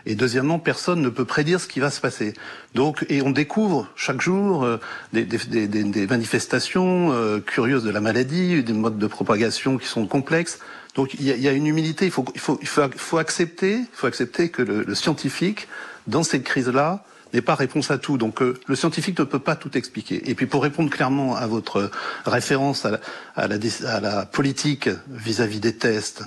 Et 0.06 0.14
deuxièmement, 0.14 0.58
personne 0.58 1.00
ne 1.00 1.08
peut 1.08 1.24
prédire 1.24 1.60
ce 1.60 1.66
qui 1.66 1.80
va 1.80 1.90
se 1.90 2.00
passer. 2.00 2.34
Donc, 2.74 3.04
et 3.08 3.22
on 3.22 3.30
découvre 3.30 3.88
chaque 3.96 4.20
jour 4.20 4.64
euh, 4.64 4.78
des, 5.12 5.24
des, 5.24 5.66
des, 5.66 5.82
des, 5.82 6.06
manifestations 6.06 7.40
curieuses 7.46 7.84
de 7.84 7.90
la 7.90 8.00
maladie, 8.00 8.62
des 8.62 8.72
modes 8.72 8.98
de 8.98 9.06
propagation 9.06 9.78
qui 9.78 9.86
sont 9.86 10.06
complexes. 10.06 10.58
Donc, 10.94 11.14
il 11.14 11.22
y 11.22 11.32
a, 11.32 11.36
y 11.36 11.48
a 11.48 11.52
une 11.52 11.66
humilité. 11.66 12.04
Il 12.04 12.12
faut, 12.12 12.24
il 12.34 12.40
faut, 12.40 12.60
il 12.60 12.68
faut 12.68 13.18
accepter, 13.18 13.78
il 13.78 13.86
faut 13.92 14.06
accepter 14.06 14.50
que 14.50 14.62
le, 14.62 14.84
le 14.84 14.94
scientifique, 14.94 15.68
dans 16.06 16.22
cette 16.22 16.44
crise-là, 16.44 17.04
n'est 17.34 17.42
pas 17.42 17.54
réponse 17.54 17.90
à 17.90 17.98
tout. 17.98 18.16
Donc 18.16 18.42
euh, 18.42 18.54
le 18.66 18.76
scientifique 18.76 19.18
ne 19.18 19.24
peut 19.24 19.38
pas 19.38 19.56
tout 19.56 19.76
expliquer. 19.76 20.30
Et 20.30 20.34
puis 20.34 20.46
pour 20.46 20.62
répondre 20.62 20.90
clairement 20.90 21.36
à 21.36 21.46
votre 21.46 21.90
référence 22.24 22.86
à 22.86 23.48
la, 23.48 24.26
politique 24.26 24.88
vis-à-vis 25.08 25.60
des 25.60 25.74
tests 25.74 26.22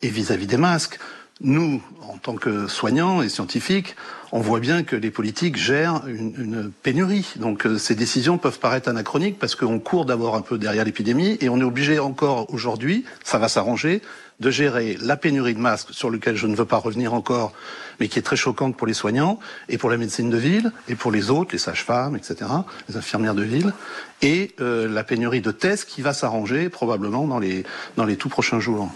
et 0.00 0.08
vis-à-vis 0.08 0.46
des 0.46 0.56
masques, 0.56 0.98
nous, 1.40 1.82
en 2.08 2.18
tant 2.18 2.36
que 2.36 2.68
soignants 2.68 3.20
et 3.22 3.28
scientifiques, 3.28 3.96
on 4.30 4.40
voit 4.40 4.60
bien 4.60 4.84
que 4.84 4.94
les 4.94 5.10
politiques 5.10 5.56
gèrent 5.56 6.06
une, 6.06 6.34
une 6.38 6.70
pénurie. 6.70 7.34
Donc 7.36 7.66
euh, 7.66 7.78
ces 7.78 7.94
décisions 7.94 8.38
peuvent 8.38 8.58
paraître 8.58 8.88
anachroniques 8.88 9.38
parce 9.38 9.54
qu'on 9.54 9.78
court 9.78 10.06
d'abord 10.06 10.36
un 10.36 10.42
peu 10.42 10.58
derrière 10.58 10.84
l'épidémie 10.84 11.36
et 11.40 11.48
on 11.48 11.58
est 11.58 11.64
obligé 11.64 11.98
encore 11.98 12.52
aujourd'hui, 12.52 13.04
ça 13.24 13.38
va 13.38 13.48
s'arranger, 13.48 14.02
de 14.42 14.50
gérer 14.50 14.98
la 15.00 15.16
pénurie 15.16 15.54
de 15.54 15.60
masques 15.60 15.92
sur 15.92 16.10
lequel 16.10 16.36
je 16.36 16.46
ne 16.46 16.54
veux 16.54 16.66
pas 16.66 16.76
revenir 16.76 17.14
encore, 17.14 17.52
mais 18.00 18.08
qui 18.08 18.18
est 18.18 18.22
très 18.22 18.36
choquante 18.36 18.76
pour 18.76 18.86
les 18.86 18.92
soignants 18.92 19.38
et 19.68 19.78
pour 19.78 19.88
la 19.88 19.96
médecine 19.96 20.28
de 20.28 20.36
ville 20.36 20.72
et 20.88 20.96
pour 20.96 21.12
les 21.12 21.30
autres, 21.30 21.52
les 21.52 21.58
sages-femmes, 21.58 22.16
etc., 22.16 22.50
les 22.88 22.96
infirmières 22.96 23.36
de 23.36 23.44
ville, 23.44 23.72
et 24.20 24.54
euh, 24.60 24.88
la 24.88 25.04
pénurie 25.04 25.40
de 25.40 25.52
tests 25.52 25.88
qui 25.88 26.02
va 26.02 26.12
s'arranger 26.12 26.68
probablement 26.68 27.26
dans 27.26 27.38
les, 27.38 27.64
dans 27.96 28.04
les 28.04 28.16
tout 28.16 28.28
prochains 28.28 28.60
jours. 28.60 28.90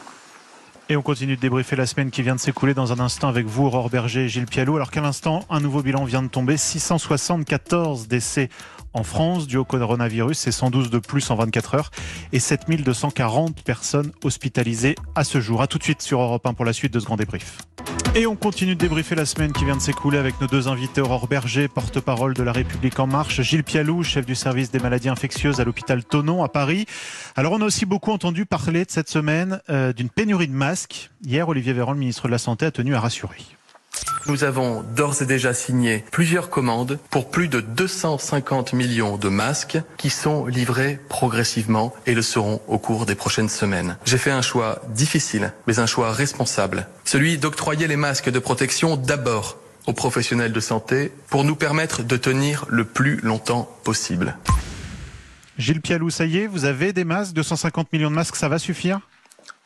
Et 0.89 0.97
on 0.97 1.03
continue 1.03 1.35
de 1.35 1.41
débriefer 1.41 1.75
la 1.75 1.85
semaine 1.85 2.13
qui 2.13 2.23
vient 2.23 2.37
de 2.37 2.41
s'écouler 2.41 2.73
dans 2.73 2.93
un 2.93 3.01
instant 3.01 3.27
avec 3.27 3.45
vous, 3.47 3.65
Aurore 3.65 3.91
Berger 3.91 4.27
et 4.27 4.29
Gilles 4.29 4.47
Pialou. 4.47 4.77
Alors 4.77 4.93
qu'à 4.93 5.01
l'instant, 5.01 5.45
un 5.51 5.59
nouveau 5.59 5.83
bilan 5.83 6.05
vient 6.05 6.23
de 6.23 6.29
tomber. 6.29 6.57
674 6.57 8.07
décès 8.07 8.51
en 8.93 9.03
France 9.03 9.49
du 9.49 9.57
au 9.57 9.65
coronavirus. 9.65 10.39
C'est 10.39 10.53
112 10.53 10.91
de 10.91 11.01
plus 11.01 11.29
en 11.33 11.35
24 11.35 11.75
heures. 11.75 11.91
Et 12.33 12.39
7240 12.39 13.65
personnes 13.65 14.13
hospitalisées 14.23 14.95
à 15.17 15.25
ce 15.25 15.41
jour. 15.41 15.61
A 15.61 15.67
tout 15.67 15.79
de 15.79 15.83
suite 15.83 16.03
sur 16.03 16.21
Europe 16.21 16.47
1 16.47 16.55
pour 16.55 16.65
la 16.65 16.73
suite 16.73 16.93
de 16.93 17.01
ce 17.01 17.07
grand 17.07 17.17
débrief. 17.17 17.59
Et 18.19 18.27
on 18.27 18.35
continue 18.35 18.77
de 18.77 18.81
débriefer 18.81 19.15
la 19.15 19.27
semaine 19.27 19.53
qui 19.53 19.67
vient 19.67 19.77
de 19.77 19.83
s'écouler 19.83 20.17
avec 20.17 20.41
nos 20.41 20.47
deux 20.47 20.69
invités, 20.69 21.03
Aurore 21.03 21.29
Berger, 21.29 21.69
porte-parole 21.69 22.33
de 22.33 22.43
La 22.43 22.51
République 22.51 22.99
En 22.99 23.07
Marche, 23.07 23.43
Gilles 23.43 23.63
Pialou, 23.63 24.03
chef 24.03 24.25
du 24.25 24.35
service 24.35 24.71
des 24.71 24.79
maladies 24.79 25.11
infectieuses 25.11 25.61
à 25.61 25.65
l'hôpital 25.65 26.03
Tonon 26.03 26.43
à 26.43 26.49
Paris. 26.49 26.87
Alors 27.37 27.53
on 27.53 27.61
a 27.61 27.67
aussi 27.67 27.85
beaucoup 27.85 28.13
entendu 28.13 28.47
parler 28.47 28.87
de 28.87 28.91
cette 28.91 29.11
semaine 29.11 29.61
euh, 29.69 29.93
d'une 29.93 30.09
pénurie 30.09 30.49
de 30.49 30.55
masques. 30.55 31.11
Hier, 31.27 31.47
Olivier 31.47 31.75
Véran, 31.75 31.93
le 31.93 31.99
ministre 31.99 32.27
de 32.27 32.33
la 32.33 32.39
Santé, 32.39 32.65
a 32.65 32.71
tenu 32.71 32.95
à 32.95 33.01
rassurer. 33.01 33.37
Nous 34.27 34.43
avons 34.43 34.83
d'ores 34.83 35.23
et 35.23 35.27
déjà 35.27 35.55
signé 35.55 36.05
plusieurs 36.11 36.51
commandes 36.51 36.99
pour 37.11 37.31
plus 37.31 37.49
de 37.49 37.61
250 37.61 38.73
millions 38.73 39.17
de 39.17 39.29
masques 39.29 39.79
qui 39.97 40.11
sont 40.11 40.47
livrés 40.47 40.99
progressivement 41.09 41.95
et 42.07 42.15
le 42.15 42.23
seront 42.23 42.61
au 42.67 42.79
cours 42.79 43.07
des 43.07 43.15
prochaines 43.15 43.49
semaines. 43.49 43.97
J'ai 44.05 44.19
fait 44.19 44.33
un 44.33 44.43
choix 44.43 44.83
difficile, 44.89 45.53
mais 45.67 45.79
un 45.79 45.87
choix 45.87 46.13
responsable. 46.13 46.89
Celui 47.05 47.39
d'octroyer 47.39 47.87
les 47.87 47.97
masques 47.97 48.31
de 48.31 48.39
protection 48.41 48.97
d'abord 48.97 49.59
aux 49.87 49.93
professionnels 49.93 50.53
de 50.53 50.61
santé 50.61 51.13
pour 51.29 51.45
nous 51.45 51.55
permettre 51.55 52.03
de 52.03 52.17
tenir 52.17 52.65
le 52.69 52.85
plus 52.85 53.19
longtemps 53.19 53.71
possible. 53.85 54.37
Gilles 55.59 55.81
Pialou, 55.81 56.11
ça 56.11 56.27
y 56.27 56.39
est, 56.39 56.47
vous 56.47 56.65
avez 56.65 56.93
des 56.93 57.05
masques, 57.05 57.33
250 57.33 57.93
millions 57.93 58.11
de 58.11 58.17
masques, 58.17 58.37
ça 58.37 58.49
va 58.49 58.59
suffire? 58.59 59.01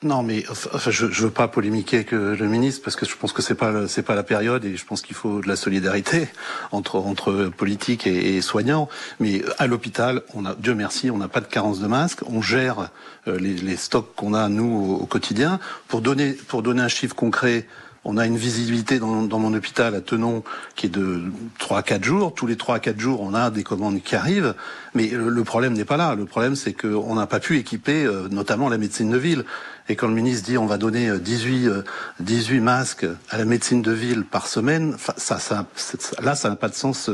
Non, 0.02 0.23
mais 0.23 0.45
enfin, 0.49 0.90
je 0.90 1.04
ne 1.04 1.11
veux 1.11 1.30
pas 1.30 1.47
polémiquer 1.47 1.97
avec 1.97 2.12
le 2.12 2.47
ministre 2.47 2.83
parce 2.83 2.97
que 2.97 3.04
je 3.04 3.14
pense 3.14 3.35
que 3.35 3.42
c'est 3.42 3.54
pas 3.54 3.87
c'est 3.87 4.02
pas 4.02 4.14
la 4.14 4.23
période 4.23 4.64
et 4.64 4.75
je 4.75 4.87
pense 4.87 5.02
qu'il 5.02 5.14
faut 5.14 5.42
de 5.42 5.49
la 5.49 5.57
solidarité 5.57 6.26
entre 6.73 6.97
entre 6.97 7.50
politique 7.54 8.07
et, 8.07 8.40
soignants. 8.40 8.88
Mais 9.19 9.42
à 9.59 9.66
l'hôpital, 9.66 10.23
on 10.33 10.47
a 10.47 10.54
Dieu 10.54 10.75
merci, 10.75 11.11
on 11.11 11.19
n'a 11.19 11.28
pas 11.28 11.42
de 11.42 11.49
carence 11.49 11.80
de 11.80 11.87
masques, 11.87 12.23
on 12.26 12.40
gère 12.40 12.88
euh, 13.28 13.38
les, 13.38 13.52
les 13.52 13.76
stocks 13.76 14.14
qu'on 14.16 14.33
a 14.33 14.49
nous 14.49 14.73
au, 14.73 15.02
au, 15.02 15.07
quotidien. 15.07 15.61
Pour 15.87 16.00
donner 16.00 16.33
pour 16.33 16.62
donner 16.62 16.80
un 16.80 16.88
chiffre 16.88 17.14
concret, 17.14 17.66
on 18.04 18.16
a 18.16 18.26
une 18.26 18.38
visibilité 18.38 18.99
dans, 18.99 19.38
mon 19.38 19.52
hôpital 19.52 19.95
à 19.95 20.00
Tenon 20.00 20.42
qui 20.75 20.87
est 20.87 20.90
de 20.90 21.23
3 21.59 21.78
à 21.78 21.83
4 21.83 22.02
jours. 22.02 22.35
Tous 22.35 22.47
les 22.47 22.57
3 22.57 22.76
à 22.76 22.78
4 22.78 22.99
jours, 22.99 23.21
on 23.21 23.35
a 23.35 23.50
des 23.50 23.62
commandes 23.62 24.02
qui 24.02 24.16
arrivent. 24.16 24.54
Mais 24.95 25.09
le 25.09 25.45
problème 25.45 25.75
n'est 25.75 25.85
pas 25.85 25.99
là. 25.99 26.14
Le 26.14 26.25
problème, 26.25 26.57
c'est 26.57 26.73
qu'on 26.73 27.14
n'a 27.14 27.26
pas 27.26 27.40
pu 27.40 27.59
équiper 27.59 28.04
euh, 28.04 28.28
notamment 28.30 28.71
la 28.71 28.78
médecine 28.78 29.11
de 29.11 29.19
ville. 29.19 29.45
Et 29.90 29.97
quand 29.97 30.09
le 30.09 30.14
ministre 30.14 30.47
dit 30.47 30.57
on 30.57 30.66
va 30.66 30.78
donner 30.78 31.11
18, 31.19 31.66
euh, 31.66 31.83
18 32.21 32.59
euh, 32.59 32.62
masques 32.62 33.07
à 33.28 33.37
la 33.37 33.45
médecine 33.45 33.83
de 33.83 33.92
ville 33.92 34.25
par 34.25 34.47
semaine, 34.47 34.97
ça, 35.19 35.38
ça, 35.38 35.66
là, 36.23 36.35
ça 36.35 36.49
n'a 36.49 36.57
pas 36.57 36.69
de 36.69 36.75
sens 36.75 37.11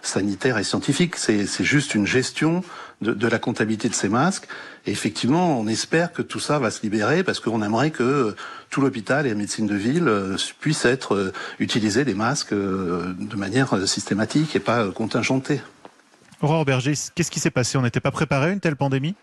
sanitaire 0.00 0.56
et 0.56 0.64
scientifique. 0.64 1.16
C'est 1.16 1.46
juste 1.64 1.94
une 1.94 2.06
gestion 2.06 2.62
de, 3.00 3.28
la 3.28 3.38
comptabilité 3.38 3.88
de 3.88 3.94
ces 3.94 4.08
masques. 4.08 4.46
Et 4.86 4.90
effectivement, 4.90 5.58
on 5.58 5.66
espère 5.66 6.12
que 6.12 6.22
tout 6.22 6.40
ça 6.40 6.58
va 6.58 6.70
se 6.70 6.82
libérer 6.82 7.22
parce 7.24 7.40
qu'on 7.40 7.62
aimerait 7.62 7.90
que 7.90 8.34
tout 8.68 8.80
l'hôpital 8.80 9.26
et 9.26 9.30
la 9.30 9.34
médecine 9.34 9.66
de 9.66 9.74
ville 9.74 10.08
euh, 10.08 10.36
puissent 10.60 10.84
être 10.84 11.14
euh, 11.14 11.32
utiliser 11.58 12.04
des 12.04 12.14
masques 12.14 12.52
euh, 12.52 13.14
de 13.18 13.36
manière 13.36 13.86
systématique 13.86 14.54
et 14.54 14.60
pas 14.60 14.90
contingentée. 14.90 15.60
Aurore 16.42 16.64
Berger, 16.64 16.94
qu'est-ce 17.14 17.30
qui 17.30 17.40
s'est 17.40 17.50
passé? 17.50 17.76
On 17.76 17.82
n'était 17.82 18.00
pas 18.00 18.10
préparé 18.10 18.50
à 18.50 18.52
une 18.52 18.60
telle 18.60 18.76
pandémie? 18.76 19.14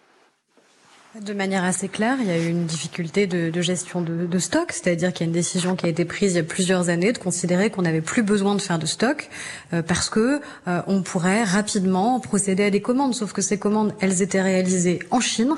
De 1.22 1.34
manière 1.34 1.64
assez 1.64 1.88
claire, 1.88 2.18
il 2.20 2.28
y 2.28 2.32
a 2.32 2.38
eu 2.38 2.48
une 2.48 2.66
difficulté 2.66 3.28
de, 3.28 3.50
de 3.50 3.62
gestion 3.62 4.02
de, 4.02 4.28
de 4.28 4.40
stock, 4.40 4.72
c'est-à-dire 4.72 5.14
qu'il 5.14 5.26
y 5.26 5.28
a 5.28 5.30
une 5.30 5.34
décision 5.34 5.76
qui 5.76 5.86
a 5.86 5.90
été 5.90 6.06
prise 6.06 6.34
il 6.34 6.36
y 6.36 6.40
a 6.40 6.44
plusieurs 6.44 6.90
années 6.90 7.12
de 7.12 7.18
considérer 7.18 7.70
qu'on 7.70 7.82
n'avait 7.82 8.02
plus 8.02 8.24
besoin 8.24 8.56
de 8.56 8.62
faire 8.62 8.78
de 8.78 8.86
stock 8.86 9.30
euh, 9.74 9.82
parce 9.82 10.10
que 10.10 10.42
euh, 10.68 10.82
on 10.86 11.02
pourrait 11.02 11.44
rapidement 11.44 12.20
procéder 12.20 12.66
à 12.66 12.70
des 12.70 12.82
commandes. 12.82 13.16
Sauf 13.16 13.34
que 13.34 13.42
ces 13.42 13.58
commandes, 13.58 13.94
elles 14.00 14.22
étaient 14.22 14.42
réalisées 14.42 15.00
en 15.10 15.20
Chine 15.20 15.56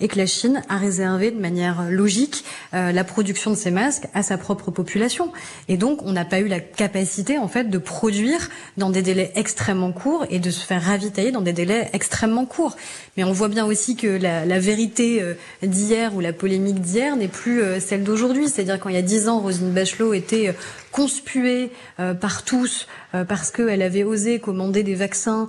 et 0.00 0.08
que 0.08 0.18
la 0.18 0.26
Chine 0.26 0.62
a 0.68 0.78
réservé 0.78 1.30
de 1.30 1.40
manière 1.40 1.90
logique 1.90 2.44
euh, 2.72 2.92
la 2.92 3.04
production 3.04 3.50
de 3.50 3.56
ces 3.56 3.70
masques 3.70 4.06
à 4.14 4.22
sa 4.22 4.38
propre 4.38 4.70
population. 4.70 5.32
Et 5.68 5.76
donc, 5.76 6.02
on 6.02 6.12
n'a 6.12 6.24
pas 6.24 6.40
eu 6.40 6.48
la 6.48 6.60
capacité 6.60 7.38
en 7.38 7.48
fait 7.48 7.68
de 7.68 7.78
produire 7.78 8.48
dans 8.76 8.90
des 8.90 9.02
délais 9.02 9.32
extrêmement 9.34 9.92
courts 9.92 10.26
et 10.30 10.38
de 10.38 10.50
se 10.50 10.64
faire 10.64 10.82
ravitailler 10.82 11.32
dans 11.32 11.42
des 11.42 11.52
délais 11.52 11.90
extrêmement 11.92 12.46
courts. 12.46 12.76
Mais 13.16 13.24
on 13.24 13.32
voit 13.32 13.48
bien 13.48 13.66
aussi 13.66 13.96
que 13.96 14.06
la, 14.06 14.46
la 14.46 14.58
vérité 14.58 15.01
euh, 15.02 15.34
d'hier 15.62 16.14
ou 16.14 16.20
la 16.20 16.32
polémique 16.32 16.80
d'hier 16.80 17.16
n'est 17.16 17.28
plus 17.28 17.62
euh, 17.62 17.80
celle 17.80 18.04
d'aujourd'hui. 18.04 18.48
C'est-à-dire 18.48 18.78
quand 18.78 18.88
il 18.88 18.94
y 18.94 18.98
a 18.98 19.02
dix 19.02 19.28
ans, 19.28 19.40
Rosine 19.40 19.72
Bachelot 19.72 20.14
était 20.14 20.48
euh, 20.48 20.52
conspuée 20.90 21.70
par 22.20 22.42
tous 22.42 22.86
parce 23.26 23.50
qu'elle 23.50 23.80
avait 23.80 24.04
osé 24.04 24.40
commander 24.40 24.82
des 24.82 24.94
vaccins 24.94 25.48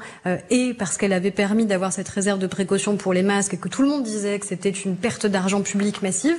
et 0.49 0.73
parce 0.73 0.95
qu'elle 0.95 1.11
avait 1.11 1.31
permis 1.31 1.65
d'avoir 1.65 1.91
cette 1.91 2.07
réserve 2.07 2.39
de 2.39 2.47
précaution 2.47 2.95
pour 2.95 3.11
les 3.11 3.23
masques 3.23 3.55
et 3.55 3.57
que 3.57 3.67
tout 3.67 3.81
le 3.81 3.89
monde 3.89 4.03
disait 4.03 4.39
que 4.39 4.45
c'était 4.45 4.69
une 4.69 4.95
perte 4.95 5.25
d'argent 5.25 5.59
public 5.59 6.01
massive. 6.01 6.37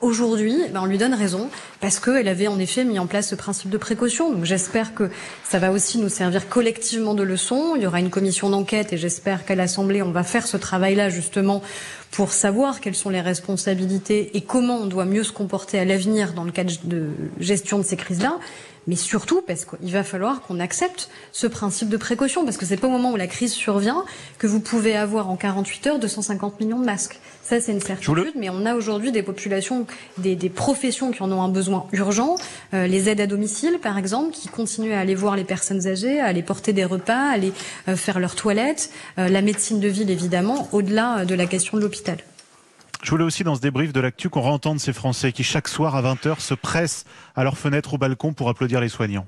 Aujourd'hui, 0.00 0.56
ben 0.72 0.80
on 0.80 0.86
lui 0.86 0.96
donne 0.96 1.12
raison 1.12 1.50
parce 1.80 2.00
qu'elle 2.00 2.26
avait 2.26 2.48
en 2.48 2.58
effet 2.58 2.84
mis 2.84 2.98
en 2.98 3.06
place 3.06 3.28
ce 3.28 3.34
principe 3.34 3.68
de 3.68 3.76
précaution. 3.76 4.32
Donc 4.32 4.46
j'espère 4.46 4.94
que 4.94 5.10
ça 5.44 5.58
va 5.58 5.70
aussi 5.72 5.98
nous 5.98 6.08
servir 6.08 6.48
collectivement 6.48 7.12
de 7.12 7.22
leçon. 7.22 7.74
Il 7.76 7.82
y 7.82 7.86
aura 7.86 8.00
une 8.00 8.08
commission 8.08 8.48
d'enquête 8.48 8.94
et 8.94 8.96
j'espère 8.96 9.44
qu'à 9.44 9.54
l'Assemblée, 9.54 10.00
on 10.00 10.10
va 10.10 10.22
faire 10.22 10.46
ce 10.46 10.56
travail-là 10.56 11.10
justement 11.10 11.60
pour 12.12 12.32
savoir 12.32 12.80
quelles 12.80 12.94
sont 12.94 13.10
les 13.10 13.20
responsabilités 13.20 14.30
et 14.34 14.40
comment 14.40 14.78
on 14.78 14.86
doit 14.86 15.04
mieux 15.04 15.22
se 15.22 15.32
comporter 15.32 15.78
à 15.78 15.84
l'avenir 15.84 16.32
dans 16.32 16.44
le 16.44 16.50
cadre 16.50 16.72
de 16.84 17.08
gestion 17.38 17.76
de 17.76 17.84
ces 17.84 17.96
crises-là 17.96 18.38
mais 18.86 18.96
surtout 18.96 19.42
parce 19.46 19.64
qu'il 19.64 19.92
va 19.92 20.04
falloir 20.04 20.42
qu'on 20.42 20.60
accepte 20.60 21.10
ce 21.32 21.46
principe 21.46 21.88
de 21.88 21.96
précaution, 21.96 22.44
parce 22.44 22.56
que 22.56 22.66
c'est 22.66 22.76
pas 22.76 22.88
au 22.88 22.90
moment 22.90 23.12
où 23.12 23.16
la 23.16 23.26
crise 23.26 23.52
survient 23.52 24.04
que 24.38 24.46
vous 24.46 24.60
pouvez 24.60 24.96
avoir 24.96 25.30
en 25.30 25.36
48 25.36 25.86
heures 25.86 25.98
250 25.98 26.60
millions 26.60 26.78
de 26.78 26.84
masques. 26.84 27.20
Ça, 27.42 27.60
c'est 27.60 27.72
une 27.72 27.80
certitude, 27.80 28.32
mais 28.36 28.48
on 28.48 28.64
a 28.64 28.74
aujourd'hui 28.74 29.12
des 29.12 29.22
populations, 29.22 29.86
des, 30.18 30.36
des, 30.36 30.50
professions 30.50 31.10
qui 31.10 31.22
en 31.22 31.32
ont 31.32 31.42
un 31.42 31.48
besoin 31.48 31.86
urgent. 31.92 32.36
Euh, 32.74 32.86
les 32.86 33.08
aides 33.08 33.20
à 33.20 33.26
domicile, 33.26 33.78
par 33.82 33.98
exemple, 33.98 34.32
qui 34.32 34.48
continuent 34.48 34.92
à 34.92 35.00
aller 35.00 35.14
voir 35.14 35.36
les 35.36 35.44
personnes 35.44 35.86
âgées, 35.86 36.20
à 36.20 36.26
aller 36.26 36.42
porter 36.42 36.72
des 36.72 36.84
repas, 36.84 37.30
à 37.30 37.32
aller 37.32 37.52
euh, 37.88 37.96
faire 37.96 38.20
leurs 38.20 38.36
toilettes. 38.36 38.90
Euh, 39.18 39.28
la 39.28 39.42
médecine 39.42 39.80
de 39.80 39.88
ville, 39.88 40.10
évidemment, 40.10 40.68
au-delà 40.72 41.24
de 41.24 41.34
la 41.34 41.46
question 41.46 41.76
de 41.76 41.82
l'hôpital. 41.82 42.18
Je 43.02 43.10
voulais 43.10 43.24
aussi 43.24 43.44
dans 43.44 43.54
ce 43.54 43.60
débrief 43.60 43.92
de 43.92 44.00
l'actu 44.00 44.28
qu'on 44.28 44.42
réentende 44.42 44.78
ces 44.78 44.92
Français 44.92 45.32
qui 45.32 45.42
chaque 45.42 45.68
soir 45.68 45.96
à 45.96 46.02
20h 46.02 46.40
se 46.40 46.54
pressent 46.54 47.04
à 47.34 47.44
leur 47.44 47.56
fenêtre 47.56 47.94
ou 47.94 47.98
balcon 47.98 48.34
pour 48.34 48.48
applaudir 48.50 48.80
les 48.80 48.90
soignants. 48.90 49.26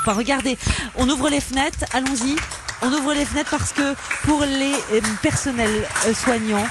Enfin, 0.00 0.12
regardez, 0.12 0.58
on 0.96 1.08
ouvre 1.08 1.30
les 1.30 1.40
fenêtres, 1.40 1.84
allons-y. 1.92 2.36
On 2.82 2.92
ouvre 2.92 3.12
les 3.14 3.24
fenêtres 3.24 3.50
parce 3.50 3.72
que 3.72 3.94
pour 4.24 4.42
les 4.42 4.74
euh, 4.92 5.00
personnels 5.22 5.86
euh, 6.06 6.14
soignants, 6.14 6.66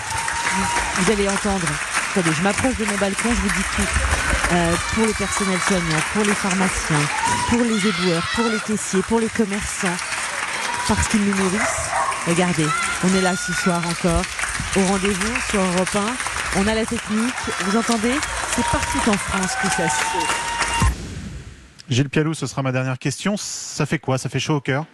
vous, 0.97 1.11
allez 1.11 1.27
entendre. 1.27 1.67
Attendez, 2.11 2.35
je 2.35 2.41
m'approche 2.41 2.77
de 2.77 2.85
mon 2.85 2.97
balcon, 2.97 3.29
je 3.29 3.41
vous 3.41 3.47
dis 3.47 3.65
tout. 3.75 4.53
Euh, 4.53 4.75
pour 4.95 5.05
les 5.05 5.13
personnels 5.13 5.59
soignants, 5.67 6.03
pour 6.13 6.23
les 6.23 6.33
pharmaciens, 6.33 7.07
pour 7.49 7.61
les 7.61 7.87
éboueurs, 7.87 8.23
pour 8.35 8.45
les 8.45 8.59
caissiers, 8.65 9.01
pour 9.03 9.19
les 9.19 9.29
commerçants, 9.29 9.97
parce 10.87 11.07
qu'ils 11.07 11.23
nous 11.23 11.35
nourrissent. 11.35 11.89
Regardez, 12.27 12.65
on 13.03 13.15
est 13.15 13.21
là 13.21 13.35
ce 13.35 13.53
soir 13.53 13.81
encore 13.87 14.23
au 14.75 14.81
rendez-vous 14.81 15.41
sur 15.49 15.61
Europe 15.61 15.95
1. 15.95 16.59
On 16.59 16.67
a 16.67 16.75
la 16.75 16.85
technique, 16.85 17.33
vous 17.61 17.77
entendez? 17.77 18.13
C'est 18.55 18.65
partout 18.65 19.09
en 19.09 19.13
France 19.13 19.53
que 19.61 19.67
ça 19.69 19.89
se 19.89 20.03
fait. 20.03 20.27
Gilles 21.89 22.09
Pialou, 22.09 22.33
ce 22.33 22.45
sera 22.45 22.61
ma 22.61 22.71
dernière 22.71 22.99
question. 22.99 23.35
Ça 23.37 23.85
fait 23.85 23.99
quoi? 23.99 24.17
Ça 24.17 24.29
fait 24.29 24.39
chaud 24.39 24.55
au 24.55 24.61
cœur? 24.61 24.85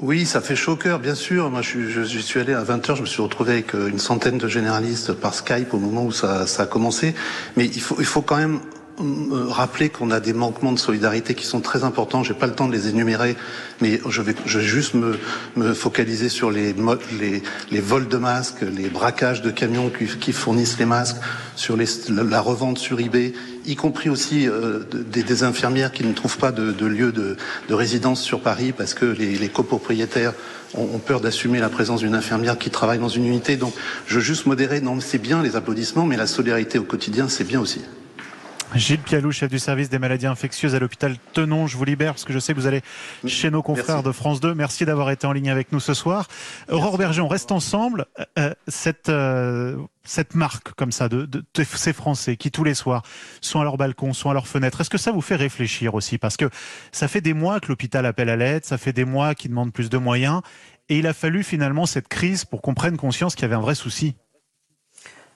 Oui, 0.00 0.24
ça 0.24 0.40
fait 0.40 0.56
chaud 0.56 0.72
au 0.72 0.76
cœur, 0.76 0.98
bien 0.98 1.14
sûr. 1.14 1.50
Moi, 1.50 1.62
je, 1.62 1.88
je, 1.88 2.04
je 2.04 2.18
suis 2.18 2.40
allé 2.40 2.54
à 2.54 2.62
20h, 2.62 2.96
je 2.96 3.02
me 3.02 3.06
suis 3.06 3.22
retrouvé 3.22 3.52
avec 3.52 3.74
euh, 3.74 3.88
une 3.88 3.98
centaine 3.98 4.38
de 4.38 4.48
généralistes 4.48 5.12
par 5.12 5.34
Skype 5.34 5.74
au 5.74 5.78
moment 5.78 6.04
où 6.04 6.12
ça, 6.12 6.46
ça 6.46 6.62
a 6.62 6.66
commencé. 6.66 7.14
Mais 7.56 7.66
il 7.66 7.80
faut, 7.82 7.96
il 7.98 8.06
faut 8.06 8.22
quand 8.22 8.36
même 8.36 8.60
rappeler 9.48 9.88
qu'on 9.88 10.10
a 10.10 10.20
des 10.20 10.32
manquements 10.32 10.72
de 10.72 10.78
solidarité 10.78 11.34
qui 11.34 11.44
sont 11.44 11.60
très 11.60 11.84
importants. 11.84 12.22
J'ai 12.22 12.34
pas 12.34 12.46
le 12.46 12.54
temps 12.54 12.68
de 12.68 12.72
les 12.72 12.88
énumérer, 12.88 13.36
mais 13.80 14.00
je 14.08 14.22
vais, 14.22 14.34
je 14.46 14.58
vais 14.58 14.64
juste 14.64 14.94
me, 14.94 15.18
focaliser 15.74 16.28
sur 16.28 16.50
les, 16.50 16.74
vols 17.80 18.08
de 18.08 18.16
masques, 18.16 18.62
les 18.62 18.88
braquages 18.88 19.42
de 19.42 19.50
camions 19.50 19.90
qui, 20.20 20.32
fournissent 20.32 20.78
les 20.78 20.86
masques, 20.86 21.16
sur 21.56 21.76
la 21.76 22.40
revente 22.40 22.78
sur 22.78 23.00
eBay, 23.00 23.32
y 23.66 23.76
compris 23.76 24.08
aussi 24.08 24.48
euh, 24.48 24.80
des, 24.92 25.42
infirmières 25.42 25.92
qui 25.92 26.04
ne 26.04 26.12
trouvent 26.12 26.38
pas 26.38 26.52
de, 26.52 26.86
lieu 26.86 27.12
de, 27.12 27.36
de, 27.68 27.74
résidence 27.74 28.22
sur 28.22 28.40
Paris 28.40 28.72
parce 28.76 28.94
que 28.94 29.04
les, 29.04 29.48
copropriétaires 29.48 30.32
ont, 30.74 30.82
ont 30.94 30.98
peur 30.98 31.20
d'assumer 31.20 31.58
la 31.58 31.68
présence 31.68 32.00
d'une 32.00 32.14
infirmière 32.14 32.58
qui 32.58 32.70
travaille 32.70 32.98
dans 32.98 33.08
une 33.08 33.26
unité. 33.26 33.56
Donc, 33.56 33.74
je 34.06 34.16
veux 34.16 34.20
juste 34.20 34.46
modérer. 34.46 34.80
Non, 34.80 34.98
c'est 35.00 35.18
bien 35.18 35.42
les 35.42 35.56
applaudissements, 35.56 36.04
mais 36.04 36.16
la 36.16 36.26
solidarité 36.26 36.78
au 36.78 36.84
quotidien, 36.84 37.28
c'est 37.28 37.44
bien 37.44 37.60
aussi. 37.60 37.80
Gilles 38.74 39.00
Pialou, 39.00 39.32
chef 39.32 39.50
du 39.50 39.58
service 39.58 39.90
des 39.90 39.98
maladies 39.98 40.26
infectieuses 40.26 40.74
à 40.74 40.78
l'hôpital 40.78 41.16
Tenon. 41.32 41.66
Je 41.66 41.76
vous 41.76 41.84
libère 41.84 42.12
parce 42.12 42.24
que 42.24 42.32
je 42.32 42.38
sais 42.38 42.54
que 42.54 42.60
vous 42.60 42.68
allez 42.68 42.82
chez 43.26 43.50
nos 43.50 43.62
confrères 43.62 44.02
de 44.02 44.12
France 44.12 44.40
2. 44.40 44.54
Merci 44.54 44.84
d'avoir 44.84 45.10
été 45.10 45.26
en 45.26 45.32
ligne 45.32 45.50
avec 45.50 45.72
nous 45.72 45.80
ce 45.80 45.92
soir. 45.92 46.28
Aurore 46.70 46.96
Berger, 46.96 47.20
on 47.20 47.28
reste 47.28 47.50
ensemble. 47.50 48.06
Euh, 48.18 48.24
euh, 48.38 48.54
cette, 48.68 49.08
euh, 49.08 49.76
cette 50.04 50.34
marque 50.34 50.72
comme 50.74 50.92
ça 50.92 51.08
de, 51.08 51.26
de, 51.26 51.42
de, 51.52 51.64
ces 51.64 51.92
Français 51.92 52.36
qui 52.36 52.52
tous 52.52 52.62
les 52.62 52.74
soirs 52.74 53.02
sont 53.40 53.60
à 53.60 53.64
leur 53.64 53.76
balcon, 53.76 54.12
sont 54.12 54.30
à 54.30 54.34
leur 54.34 54.46
fenêtre, 54.46 54.80
est-ce 54.80 54.90
que 54.90 54.98
ça 54.98 55.10
vous 55.10 55.20
fait 55.20 55.36
réfléchir 55.36 55.94
aussi? 55.94 56.18
Parce 56.18 56.36
que 56.36 56.48
ça 56.92 57.08
fait 57.08 57.20
des 57.20 57.34
mois 57.34 57.58
que 57.58 57.68
l'hôpital 57.68 58.06
appelle 58.06 58.28
à 58.28 58.36
l'aide, 58.36 58.64
ça 58.64 58.78
fait 58.78 58.92
des 58.92 59.04
mois 59.04 59.34
qu'il 59.34 59.50
demande 59.50 59.72
plus 59.72 59.90
de 59.90 59.98
moyens. 59.98 60.42
Et 60.88 60.98
il 60.98 61.06
a 61.06 61.12
fallu 61.12 61.42
finalement 61.42 61.86
cette 61.86 62.08
crise 62.08 62.44
pour 62.44 62.62
qu'on 62.62 62.74
prenne 62.74 62.96
conscience 62.96 63.34
qu'il 63.34 63.42
y 63.42 63.46
avait 63.46 63.56
un 63.56 63.60
vrai 63.60 63.74
souci. 63.74 64.14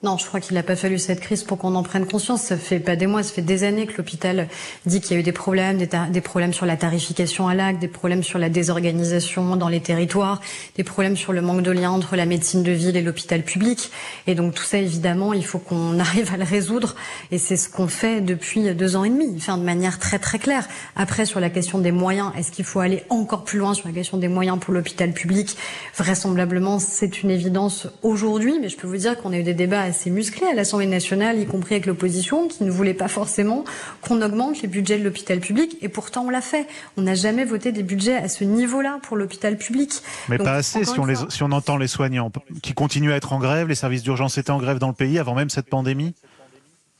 Non, 0.03 0.17
je 0.17 0.25
crois 0.25 0.41
qu'il 0.41 0.55
n'a 0.55 0.61
pas 0.61 0.75
fallu 0.75 0.99
cette 0.99 1.21
crise 1.21 1.43
pour 1.43 1.57
qu'on 1.57 1.73
en 1.73 1.81
prenne 1.81 2.05
conscience. 2.05 2.41
Ça 2.41 2.57
fait 2.57 2.79
pas 2.79 2.95
des 2.95 3.07
mois, 3.07 3.23
ça 3.23 3.33
fait 3.33 3.41
des 3.41 3.63
années 3.63 3.87
que 3.87 3.97
l'hôpital 3.97 4.49
dit 4.85 4.99
qu'il 4.99 5.13
y 5.13 5.15
a 5.15 5.19
eu 5.21 5.23
des 5.23 5.31
problèmes, 5.31 5.77
des, 5.77 6.21
problèmes 6.21 6.53
sur 6.53 6.65
la 6.65 6.75
tarification 6.75 7.47
à 7.47 7.55
l'acte, 7.55 7.79
des 7.79 7.87
problèmes 7.87 8.21
sur 8.21 8.37
la 8.37 8.49
désorganisation 8.49 9.55
dans 9.55 9.69
les 9.69 9.79
territoires, 9.79 10.41
des 10.75 10.83
problèmes 10.83 11.15
sur 11.15 11.31
le 11.31 11.41
manque 11.41 11.61
de 11.61 11.71
lien 11.71 11.91
entre 11.91 12.17
la 12.17 12.25
médecine 12.25 12.61
de 12.61 12.71
ville 12.71 12.97
et 12.97 13.01
l'hôpital 13.01 13.41
public. 13.41 13.89
Et 14.27 14.35
donc 14.35 14.53
tout 14.53 14.63
ça, 14.63 14.77
évidemment, 14.77 15.33
il 15.33 15.45
faut 15.45 15.59
qu'on 15.59 15.97
arrive 15.99 16.31
à 16.33 16.37
le 16.37 16.43
résoudre. 16.43 16.95
Et 17.31 17.37
c'est 17.37 17.57
ce 17.57 17.69
qu'on 17.69 17.87
fait 17.87 18.19
depuis 18.19 18.75
deux 18.75 18.97
ans 18.97 19.05
et 19.05 19.09
demi, 19.09 19.33
enfin 19.37 19.57
de 19.57 19.63
manière 19.63 19.97
très 19.97 20.19
très 20.19 20.39
claire. 20.39 20.67
Après, 20.97 21.25
sur 21.25 21.39
la 21.39 21.49
question 21.49 21.79
des 21.79 21.93
moyens, 21.93 22.31
est-ce 22.37 22.51
qu'il 22.51 22.65
faut 22.65 22.81
aller 22.81 23.03
encore 23.09 23.45
plus 23.45 23.59
loin 23.59 23.73
sur 23.73 23.87
la 23.87 23.93
question 23.93 24.17
des 24.17 24.27
moyens 24.27 24.59
pour 24.59 24.73
l'hôpital 24.73 25.13
public? 25.13 25.57
Vraisemblablement, 25.97 26.79
c'est 26.79 27.23
une 27.23 27.31
évidence 27.31 27.87
aujourd'hui, 28.03 28.59
mais 28.61 28.67
je 28.67 28.77
peux 28.77 28.87
vous 28.87 28.97
dire 28.97 29.17
qu'on 29.17 29.31
a 29.31 29.37
eu 29.37 29.43
des 29.43 29.53
débats 29.53 29.84
assez 29.85 30.09
musclé 30.09 30.45
à 30.47 30.53
l'Assemblée 30.53 30.85
nationale, 30.85 31.39
y 31.39 31.45
compris 31.45 31.75
avec 31.75 31.85
l'opposition, 31.85 32.47
qui 32.47 32.63
ne 32.63 32.71
voulait 32.71 32.93
pas 32.93 33.07
forcément 33.07 33.63
qu'on 34.01 34.21
augmente 34.21 34.61
les 34.61 34.67
budgets 34.67 34.97
de 34.97 35.03
l'hôpital 35.03 35.39
public. 35.39 35.77
Et 35.81 35.89
pourtant, 35.89 36.25
on 36.25 36.29
l'a 36.29 36.41
fait. 36.41 36.67
On 36.97 37.01
n'a 37.01 37.15
jamais 37.15 37.45
voté 37.45 37.71
des 37.71 37.83
budgets 37.83 38.15
à 38.15 38.27
ce 38.27 38.43
niveau-là 38.43 38.99
pour 39.03 39.17
l'hôpital 39.17 39.57
public. 39.57 39.91
Mais 40.29 40.37
pas 40.37 40.53
assez 40.53 40.85
si 40.85 40.99
on, 40.99 41.05
les, 41.05 41.15
si 41.29 41.43
on 41.43 41.51
entend 41.51 41.77
les 41.77 41.87
soignants 41.87 42.31
qui 42.61 42.73
continuent 42.73 43.11
à 43.11 43.15
être 43.15 43.33
en 43.33 43.39
grève. 43.39 43.67
Les 43.67 43.75
services 43.75 44.03
d'urgence 44.03 44.37
étaient 44.37 44.51
en 44.51 44.59
grève 44.59 44.79
dans 44.79 44.87
le 44.87 44.93
pays 44.93 45.19
avant 45.19 45.35
même 45.35 45.49
cette 45.49 45.69
pandémie. 45.69 46.13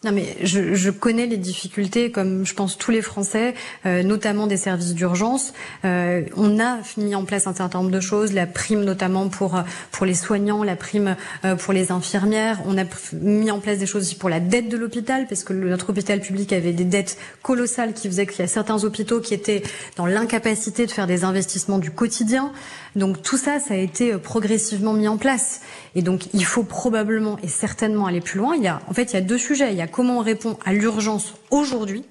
Non 0.06 0.12
mais 0.12 0.38
je, 0.44 0.76
je, 0.76 0.92
connais 0.92 1.26
les 1.26 1.38
difficultés, 1.38 2.12
comme 2.12 2.46
je 2.46 2.54
pense 2.54 2.78
tous 2.78 2.92
les 2.92 3.02
Français, 3.02 3.56
euh, 3.88 4.04
notamment 4.04 4.46
des 4.46 4.56
services 4.56 4.94
d'urgence. 4.94 5.52
Euh, 5.84 6.22
on 6.38 6.60
a 6.60 6.78
mis 6.98 7.16
en 7.16 7.26
place 7.26 7.48
un 7.48 7.56
certain 7.56 7.80
nombre 7.80 7.90
de 7.90 8.00
choses, 8.00 8.32
la 8.32 8.46
prime 8.46 8.84
notamment 8.84 9.30
pour 9.30 9.64
pour 9.90 10.06
les 10.06 10.14
soignants, 10.14 10.64
la 10.64 10.76
prime 10.76 11.16
euh, 11.44 11.56
pour 11.56 11.74
les 11.74 11.92
infirmières. 11.92 12.62
On 12.68 12.78
a 12.78 12.84
mis 13.14 13.50
en 13.50 13.60
place 13.60 13.80
des 13.80 13.88
choses 13.88 14.04
aussi 14.04 14.16
pour 14.16 14.30
la 14.30 14.40
dette 14.40 14.70
de 14.70 14.78
l'hôpital, 14.78 15.26
parce 15.28 15.44
que 15.44 15.54
notre 15.54 15.90
hôpital 15.90 16.20
public 16.22 16.54
avait 16.54 16.74
des 16.74 16.84
dettes 16.84 17.18
colossales 17.42 17.94
qui 17.94 18.08
faisaient 18.08 18.28
qu'il 18.28 18.42
y 18.42 18.44
a 18.44 18.48
certains 18.48 18.84
hôpitaux 18.84 19.22
qui 19.22 19.34
étaient 19.34 19.64
dans 19.96 20.06
l'incapacité 20.06 20.86
de 20.86 20.92
faire 20.92 21.08
des 21.08 21.24
investissements 21.24 21.80
du 21.80 21.90
quotidien. 21.90 22.52
Donc 22.96 23.22
tout 23.22 23.38
ça, 23.38 23.60
ça 23.60 23.74
a 23.74 23.78
été 23.78 24.14
euh, 24.14 24.18
progressivement 24.18 24.94
mis 24.94 25.08
en 25.08 25.18
place. 25.18 25.62
Et 25.96 26.02
donc 26.02 26.28
il 26.34 26.46
faut 26.46 26.64
probablement 26.64 27.38
et 27.44 27.48
certainement 27.48 28.06
aller 28.06 28.22
plus 28.22 28.40
loin. 28.40 28.56
Il 28.56 28.64
y 28.64 28.68
a, 28.68 28.82
en 28.88 28.94
fait, 28.94 29.12
il 29.12 29.14
y 29.16 29.18
a 29.18 29.22
deux 29.22 29.38
sujets. 29.38 29.74
Comment 29.96 30.18
on 30.18 30.22
répond 30.22 30.58
à 30.66 30.74
l'urgence 30.74 31.36
aujourd'hui 31.52 32.04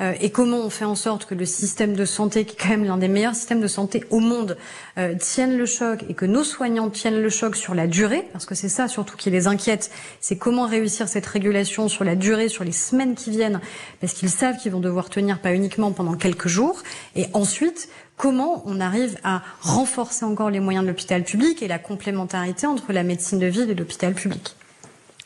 euh, 0.00 0.14
et 0.18 0.30
comment 0.30 0.60
on 0.60 0.70
fait 0.70 0.86
en 0.86 0.94
sorte 0.94 1.26
que 1.26 1.34
le 1.34 1.44
système 1.44 1.94
de 1.94 2.06
santé, 2.06 2.46
qui 2.46 2.54
est 2.54 2.58
quand 2.58 2.70
même 2.70 2.84
l'un 2.84 2.96
des 2.96 3.08
meilleurs 3.08 3.34
systèmes 3.34 3.60
de 3.60 3.66
santé 3.66 4.02
au 4.08 4.18
monde, 4.18 4.56
euh, 4.96 5.14
tienne 5.14 5.58
le 5.58 5.66
choc 5.66 6.06
et 6.08 6.14
que 6.14 6.24
nos 6.24 6.42
soignants 6.42 6.88
tiennent 6.88 7.20
le 7.20 7.28
choc 7.28 7.54
sur 7.54 7.74
la 7.74 7.86
durée, 7.86 8.26
parce 8.32 8.46
que 8.46 8.54
c'est 8.54 8.70
ça 8.70 8.88
surtout 8.88 9.18
qui 9.18 9.28
les 9.28 9.46
inquiète, 9.46 9.90
c'est 10.20 10.38
comment 10.38 10.66
réussir 10.66 11.06
cette 11.06 11.26
régulation 11.26 11.88
sur 11.88 12.02
la 12.02 12.16
durée, 12.16 12.48
sur 12.48 12.64
les 12.64 12.72
semaines 12.72 13.14
qui 13.14 13.30
viennent, 13.30 13.60
parce 14.00 14.14
qu'ils 14.14 14.30
savent 14.30 14.56
qu'ils 14.56 14.72
vont 14.72 14.80
devoir 14.80 15.10
tenir 15.10 15.40
pas 15.40 15.52
uniquement 15.52 15.92
pendant 15.92 16.14
quelques 16.14 16.48
jours, 16.48 16.82
et 17.14 17.26
ensuite 17.34 17.90
comment 18.16 18.62
on 18.64 18.80
arrive 18.80 19.18
à 19.22 19.42
renforcer 19.60 20.24
encore 20.24 20.48
les 20.48 20.60
moyens 20.60 20.84
de 20.84 20.88
l'hôpital 20.88 21.24
public 21.24 21.62
et 21.62 21.68
la 21.68 21.78
complémentarité 21.78 22.66
entre 22.66 22.94
la 22.94 23.02
médecine 23.02 23.38
de 23.38 23.46
ville 23.48 23.68
et 23.68 23.74
l'hôpital 23.74 24.14
public. 24.14 24.57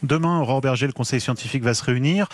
Demain, 0.03 0.41
Aurore 0.41 0.61
Berger, 0.61 0.87
le 0.87 0.93
conseil 0.93 1.21
scientifique 1.21 1.63
va 1.63 1.75
se 1.75 1.85
réunir. 1.85 2.29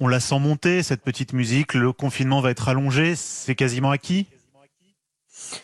On 0.00 0.08
la 0.08 0.20
sent 0.20 0.38
monter, 0.38 0.82
cette 0.82 1.02
petite 1.02 1.32
musique. 1.32 1.74
Le 1.74 1.92
confinement 1.92 2.40
va 2.40 2.50
être 2.50 2.68
allongé. 2.68 3.14
C'est 3.16 3.54
quasiment 3.54 3.90
acquis? 3.90 4.26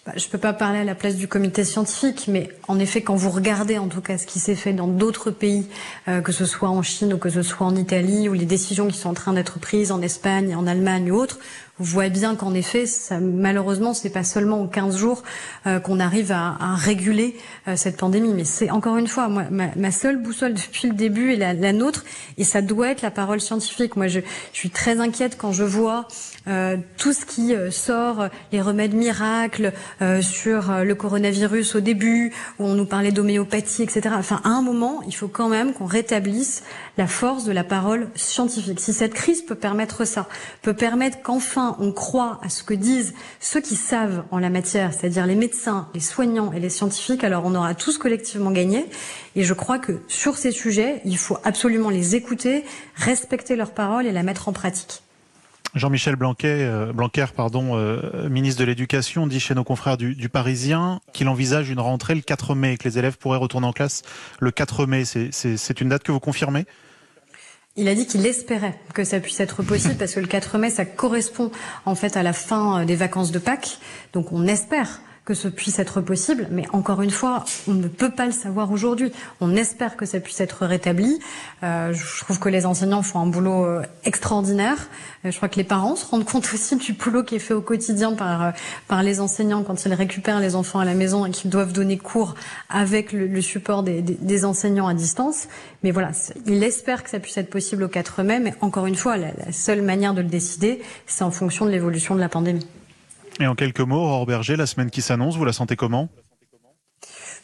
Bah, 0.05 0.13
je 0.17 0.27
ne 0.27 0.31
peux 0.31 0.39
pas 0.39 0.53
parler 0.53 0.81
à 0.81 0.85
la 0.85 0.95
place 0.95 1.17
du 1.17 1.29
comité 1.29 1.65
scientifique, 1.65 2.27
mais 2.29 2.51
en 2.67 2.79
effet, 2.79 3.03
quand 3.03 3.15
vous 3.15 3.31
regardez 3.31 3.79
en 3.79 3.89
tout 3.89 4.01
cas 4.01 4.19
ce 4.19 4.27
qui 4.27 4.39
s'est 4.39 4.55
fait 4.55 4.73
dans 4.73 4.89
d'autres 4.89 5.31
pays, 5.31 5.67
euh, 6.09 6.21
que 6.21 6.33
ce 6.33 6.45
soit 6.47 6.69
en 6.69 6.83
Chine 6.83 7.13
ou 7.13 7.19
que 7.19 7.31
ce 7.31 7.43
soit 7.43 7.67
en 7.67 7.77
Italie, 7.77 8.29
ou 8.29 8.33
les 8.33 8.45
décisions 8.45 8.89
qui 8.89 8.97
sont 8.97 9.11
en 9.11 9.15
train 9.15 9.33
d'être 9.33 9.59
prises 9.59 9.93
en 9.93 10.03
Espagne, 10.03 10.55
en 10.55 10.67
Allemagne 10.67 11.11
ou 11.11 11.17
autres, 11.17 11.39
voyez 11.85 12.11
bien 12.11 12.35
qu'en 12.35 12.55
effet, 12.55 12.87
ça, 12.87 13.21
malheureusement, 13.21 13.95
c'est 13.95 14.11
pas 14.11 14.25
seulement 14.25 14.63
en 14.63 14.67
15 14.67 14.97
jours 14.97 15.23
euh, 15.67 15.79
qu'on 15.81 16.01
arrive 16.01 16.33
à, 16.33 16.57
à 16.61 16.75
réguler 16.75 17.37
euh, 17.69 17.77
cette 17.77 17.97
pandémie. 17.97 18.35
Mais 18.35 18.45
c'est 18.45 18.71
encore 18.71 18.97
une 18.97 19.07
fois, 19.07 19.29
moi, 19.29 19.45
ma, 19.51 19.69
ma, 19.77 19.91
seule 19.91 20.17
boussole 20.17 20.55
depuis 20.69 20.89
le 20.89 20.95
début 20.95 21.33
est 21.33 21.37
la, 21.37 21.55
la, 21.55 21.73
nôtre, 21.73 22.05
et 22.37 22.45
ça 22.45 22.63
doit 22.63 22.91
être 22.91 23.03
la 23.03 23.11
parole 23.11 23.41
scientifique. 23.41 23.97
Moi, 23.97 24.09
je, 24.09 24.21
je 24.53 24.59
suis 24.59 24.71
très 24.71 25.01
inquiète 25.01 25.37
quand 25.39 25.53
je 25.53 25.65
vois 25.65 26.09
euh, 26.49 26.79
tout 26.97 27.13
ce 27.13 27.27
qui 27.27 27.55
euh, 27.55 27.71
sort, 27.71 28.29
les 28.53 28.63
remèdes 28.63 28.95
miracles 28.95 29.73
euh, 30.01 30.23
sur 30.23 30.73
le 30.83 30.95
coronavirus 30.95 31.75
au 31.75 31.81
début, 31.81 32.33
où 32.59 32.65
on 32.65 32.75
nous 32.75 32.87
parlait 32.87 33.13
d'homéopathie, 33.13 33.83
etc. 33.83 34.15
Enfin, 34.17 34.41
à 34.45 34.49
un 34.49 34.63
moment, 34.63 35.03
il 35.07 35.15
faut 35.15 35.29
quand 35.29 35.49
même 35.49 35.75
qu'on 35.75 35.85
rétablisse 35.85 36.63
la 36.97 37.07
force 37.07 37.45
de 37.45 37.53
la 37.53 37.65
parole 37.65 38.09
scientifique. 38.15 38.81
Si 38.81 38.93
cette 38.93 39.13
crise 39.13 39.43
peut 39.43 39.55
permettre 39.55 40.05
ça, 40.05 40.27
peut 40.63 40.75
permettre 40.75 41.21
qu'enfin 41.23 41.68
on 41.79 41.93
croit 41.93 42.39
à 42.43 42.49
ce 42.49 42.63
que 42.63 42.75
disent 42.75 43.15
ceux 43.41 43.61
qui 43.61 43.77
savent 43.77 44.25
en 44.31 44.39
la 44.39 44.51
matière, 44.51 44.93
c'est-à-dire 44.93 45.27
les 45.27 45.35
médecins, 45.35 45.89
les 45.95 46.01
soignants 46.01 46.53
et 46.53 46.61
les 46.61 46.71
scientifiques, 46.71 47.25
alors 47.25 47.45
on 47.45 47.55
aura 47.55 47.75
tous 47.75 47.99
collectivement 47.99 48.51
gagné. 48.51 48.87
Et 49.37 49.45
je 49.45 49.55
crois 49.55 49.79
que 49.79 50.01
sur 50.09 50.37
ces 50.37 50.51
sujets, 50.51 51.01
il 51.05 51.19
faut 51.19 51.39
absolument 51.45 51.91
les 51.91 52.17
écouter, 52.17 52.65
respecter 52.95 53.57
leurs 53.57 53.73
paroles 53.73 54.07
et 54.07 54.13
la 54.13 54.23
mettre 54.23 54.49
en 54.49 54.53
pratique. 54.53 55.03
Jean-Michel 55.75 56.15
euh, 56.15 56.93
Blanquer, 56.93 57.27
euh, 57.39 58.29
ministre 58.29 58.61
de 58.61 58.65
l'Éducation, 58.65 59.27
dit 59.27 59.41
chez 59.41 59.55
nos 59.55 59.65
confrères 59.65 59.97
du 59.97 60.29
Parisien 60.29 61.01
qu'il 61.13 61.29
envisage 61.29 61.71
une 61.71 61.81
rentrée 61.81 62.15
le 62.15 62.23
4 62.23 62.55
mai, 62.55 62.77
que 62.77 62.89
les 62.89 62.99
élèves 62.99 63.19
pourraient 63.19 63.39
retourner 63.39 63.67
en 63.67 63.73
classe 63.73 64.03
le 64.41 64.51
4 64.51 64.87
mai. 64.87 65.05
C'est 65.05 65.81
une 65.81 65.91
date 65.91 66.03
que 66.03 66.13
vous 66.13 66.21
confirmez? 66.21 66.65
Il 67.79 67.89
a 67.89 67.95
dit 67.95 68.07
qu'il 68.07 68.27
espérait 68.27 68.75
que 68.93 69.05
ça 69.05 69.21
puisse 69.21 69.39
être 69.39 69.63
possible 69.63 69.95
parce 69.95 70.13
que 70.13 70.21
le 70.21 70.27
4 70.27 70.59
mai, 70.59 70.69
ça 70.69 70.85
correspond 70.85 71.51
en 71.87 71.95
fait 71.95 72.17
à 72.17 72.25
la 72.25 72.33
fin 72.33 72.81
euh, 72.81 72.85
des 72.85 72.97
vacances 72.97 73.31
de 73.31 73.39
Pâques. 73.39 73.79
Donc 74.13 74.33
on 74.33 74.47
espère 74.47 75.01
que 75.29 75.35
ce 75.35 75.47
puisse 75.47 75.79
être 75.79 76.01
possible, 76.01 76.49
mais 76.51 76.65
encore 76.73 77.03
une 77.03 77.11
fois, 77.11 77.45
on 77.67 77.75
ne 77.75 77.87
peut 77.87 78.11
pas 78.11 78.25
le 78.25 78.33
savoir 78.33 78.73
aujourd'hui. 78.73 79.13
On 79.43 79.57
espère 79.57 79.99
que 79.99 80.07
ça 80.07 80.21
puisse 80.21 80.41
être 80.41 80.65
rétabli. 80.65 81.21
Euh, 81.63 81.93
je 81.93 82.25
trouve 82.25 82.39
que 82.39 82.49
les 82.49 82.65
enseignants 82.65 83.03
font 83.03 83.21
un 83.21 83.27
boulot 83.27 83.67
euh, 83.67 83.83
extraordinaire. 84.05 84.89
Euh, 85.27 85.31
je 85.31 85.37
crois 85.37 85.51
que 85.51 85.57
les 85.57 85.65
parents 85.65 85.97
se 85.97 86.07
rendent 86.07 86.25
compte 86.25 86.49
aussi 86.55 86.77
du 86.77 86.95
boulot 86.95 87.25
qui 87.25 87.35
est 87.35 87.41
fait 87.41 87.53
au 87.53 87.61
quotidien 87.61 88.15
par 88.15 88.43
euh, 88.43 88.51
par 88.89 89.03
les 89.03 89.21
enseignants 89.21 89.65
quand 89.65 89.85
ils 89.85 89.93
récupèrent 89.93 90.41
les 90.41 90.55
enfants 90.55 90.79
à 90.79 90.87
la 90.87 90.95
maison 90.95 91.27
et 91.27 91.31
qu'ils 91.31 91.51
doivent 91.51 91.75
donner 91.75 91.99
cours 91.99 92.35
avec 92.71 93.13
le, 93.13 93.27
le 93.27 93.43
support 93.43 93.83
des, 93.83 94.01
des, 94.01 94.15
des, 94.15 94.45
enseignants 94.47 94.89
à 94.89 94.95
distance. 94.95 95.47
Mais 95.83 95.91
voilà, 95.91 96.13
il 96.47 96.63
espère 96.65 97.05
que 97.05 97.11
ça 97.11 97.21
puisse 97.21 97.37
être 97.37 97.51
possible 97.51 97.83
au 97.83 97.89
4 97.89 98.23
mai, 98.23 98.41
mais 98.41 98.55
encore 98.63 98.87
une 98.87 98.97
fois, 98.97 99.19
la, 99.19 99.29
la 99.45 99.53
seule 99.53 99.83
manière 99.83 100.15
de 100.15 100.23
le 100.23 100.29
décider, 100.29 100.81
c'est 101.07 101.23
en 101.23 101.31
fonction 101.31 101.67
de 101.67 101.71
l'évolution 101.71 102.15
de 102.15 102.21
la 102.21 102.31
pandémie. 102.31 102.67
Et 103.41 103.47
en 103.47 103.55
quelques 103.55 103.81
mots, 103.81 104.01
Aurore 104.01 104.27
Berger, 104.27 104.57
la 104.57 104.67
semaine 104.67 104.91
qui 104.91 105.01
s'annonce, 105.01 105.37
vous 105.37 105.45
la 105.45 105.53
sentez 105.53 105.77
comment? 105.77 106.09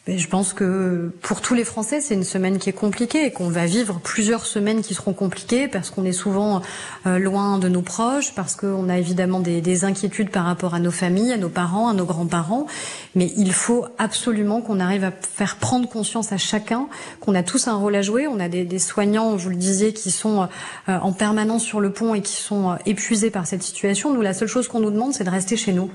Je 0.07 0.27
pense 0.27 0.53
que 0.53 1.11
pour 1.23 1.41
tous 1.41 1.55
les 1.55 1.63
Français, 1.63 1.99
c'est 1.99 2.13
une 2.13 2.23
semaine 2.23 2.59
qui 2.59 2.69
est 2.69 2.73
compliquée 2.73 3.25
et 3.25 3.31
qu'on 3.31 3.49
va 3.49 3.65
vivre 3.65 3.99
plusieurs 4.03 4.45
semaines 4.45 4.83
qui 4.83 4.93
seront 4.93 5.13
compliquées 5.13 5.67
parce 5.67 5.89
qu'on 5.89 6.05
est 6.05 6.11
souvent 6.11 6.61
euh, 7.07 7.17
loin 7.17 7.57
de 7.57 7.67
nos 7.69 7.81
proches, 7.81 8.35
parce 8.35 8.55
qu'on 8.55 8.87
a 8.87 8.99
évidemment 8.99 9.39
des, 9.39 9.61
des, 9.61 9.83
inquiétudes 9.83 10.29
par 10.29 10.45
rapport 10.45 10.75
à 10.75 10.79
nos 10.79 10.91
familles, 10.91 11.33
à 11.33 11.37
nos 11.37 11.49
parents, 11.49 11.87
à 11.87 11.93
nos 11.93 12.05
grands-parents. 12.05 12.67
Mais 13.15 13.33
il 13.35 13.51
faut 13.51 13.85
absolument 13.97 14.61
qu'on 14.61 14.79
arrive 14.79 15.03
à 15.03 15.11
faire 15.11 15.55
prendre 15.55 15.89
conscience 15.89 16.31
à 16.31 16.37
chacun 16.37 16.87
qu'on 17.19 17.33
a 17.33 17.41
tous 17.41 17.67
un 17.67 17.75
rôle 17.75 17.95
à 17.95 18.03
jouer. 18.03 18.27
On 18.27 18.39
a 18.39 18.47
des, 18.47 18.63
des 18.63 18.79
soignants, 18.79 19.35
vous 19.35 19.49
le 19.49 19.55
disiez, 19.55 19.91
qui 19.91 20.11
sont 20.11 20.47
euh, 20.87 20.99
en 20.99 21.13
permanence 21.13 21.63
sur 21.63 21.81
le 21.81 21.91
pont 21.91 22.13
et 22.13 22.21
qui 22.21 22.35
sont 22.35 22.71
euh, 22.71 22.75
épuisés 22.85 23.31
par 23.31 23.47
cette 23.47 23.63
situation. 23.63 24.13
Nous, 24.13 24.21
la 24.21 24.35
seule 24.35 24.49
chose 24.49 24.67
qu'on 24.67 24.81
nous 24.81 24.91
demande, 24.91 25.13
c'est 25.13 25.23
de 25.23 25.31
rester 25.31 25.57
chez 25.57 25.73
nous. 25.73 25.89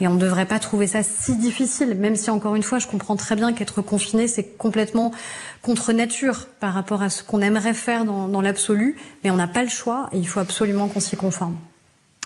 Et 0.00 0.08
on 0.08 0.14
ne 0.14 0.20
devrait 0.20 0.46
pas 0.46 0.58
trouver 0.58 0.88
ça 0.88 1.04
si 1.04 1.36
difficile, 1.36 1.94
même 1.94 2.16
si 2.16 2.28
encore 2.30 2.56
une 2.56 2.64
fois, 2.64 2.80
je 2.80 2.88
comprends 2.88 3.14
très 3.14 3.36
bien 3.52 3.58
qu'être 3.58 3.82
confiné, 3.82 4.28
c'est 4.28 4.56
complètement 4.56 5.12
contre 5.60 5.92
nature 5.92 6.46
par 6.60 6.74
rapport 6.74 7.02
à 7.02 7.10
ce 7.10 7.22
qu'on 7.22 7.40
aimerait 7.40 7.74
faire 7.74 8.04
dans, 8.04 8.28
dans 8.28 8.40
l'absolu, 8.40 8.96
mais 9.22 9.30
on 9.30 9.36
n'a 9.36 9.46
pas 9.46 9.62
le 9.62 9.68
choix 9.68 10.08
et 10.12 10.18
il 10.18 10.26
faut 10.26 10.40
absolument 10.40 10.88
qu'on 10.88 11.00
s'y 11.00 11.16
conforme. 11.16 11.56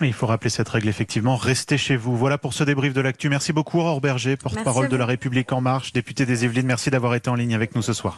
Il 0.02 0.12
faut 0.12 0.26
rappeler 0.26 0.50
cette 0.50 0.68
règle, 0.68 0.88
effectivement. 0.88 1.36
Restez 1.36 1.78
chez 1.78 1.96
vous. 1.96 2.16
Voilà 2.18 2.36
pour 2.36 2.52
ce 2.52 2.64
débrief 2.64 2.92
de 2.92 3.00
l'actu. 3.00 3.30
Merci 3.30 3.54
beaucoup, 3.54 3.78
Aurore 3.78 4.02
Berger, 4.02 4.36
porte-parole 4.36 4.88
de 4.88 4.96
La 4.96 5.06
République 5.06 5.50
En 5.52 5.62
Marche, 5.62 5.94
député 5.94 6.26
des 6.26 6.44
Yvelines. 6.44 6.66
Merci 6.66 6.90
d'avoir 6.90 7.14
été 7.14 7.30
en 7.30 7.34
ligne 7.34 7.54
avec 7.54 7.74
nous 7.74 7.80
ce 7.80 7.94
soir. 7.94 8.14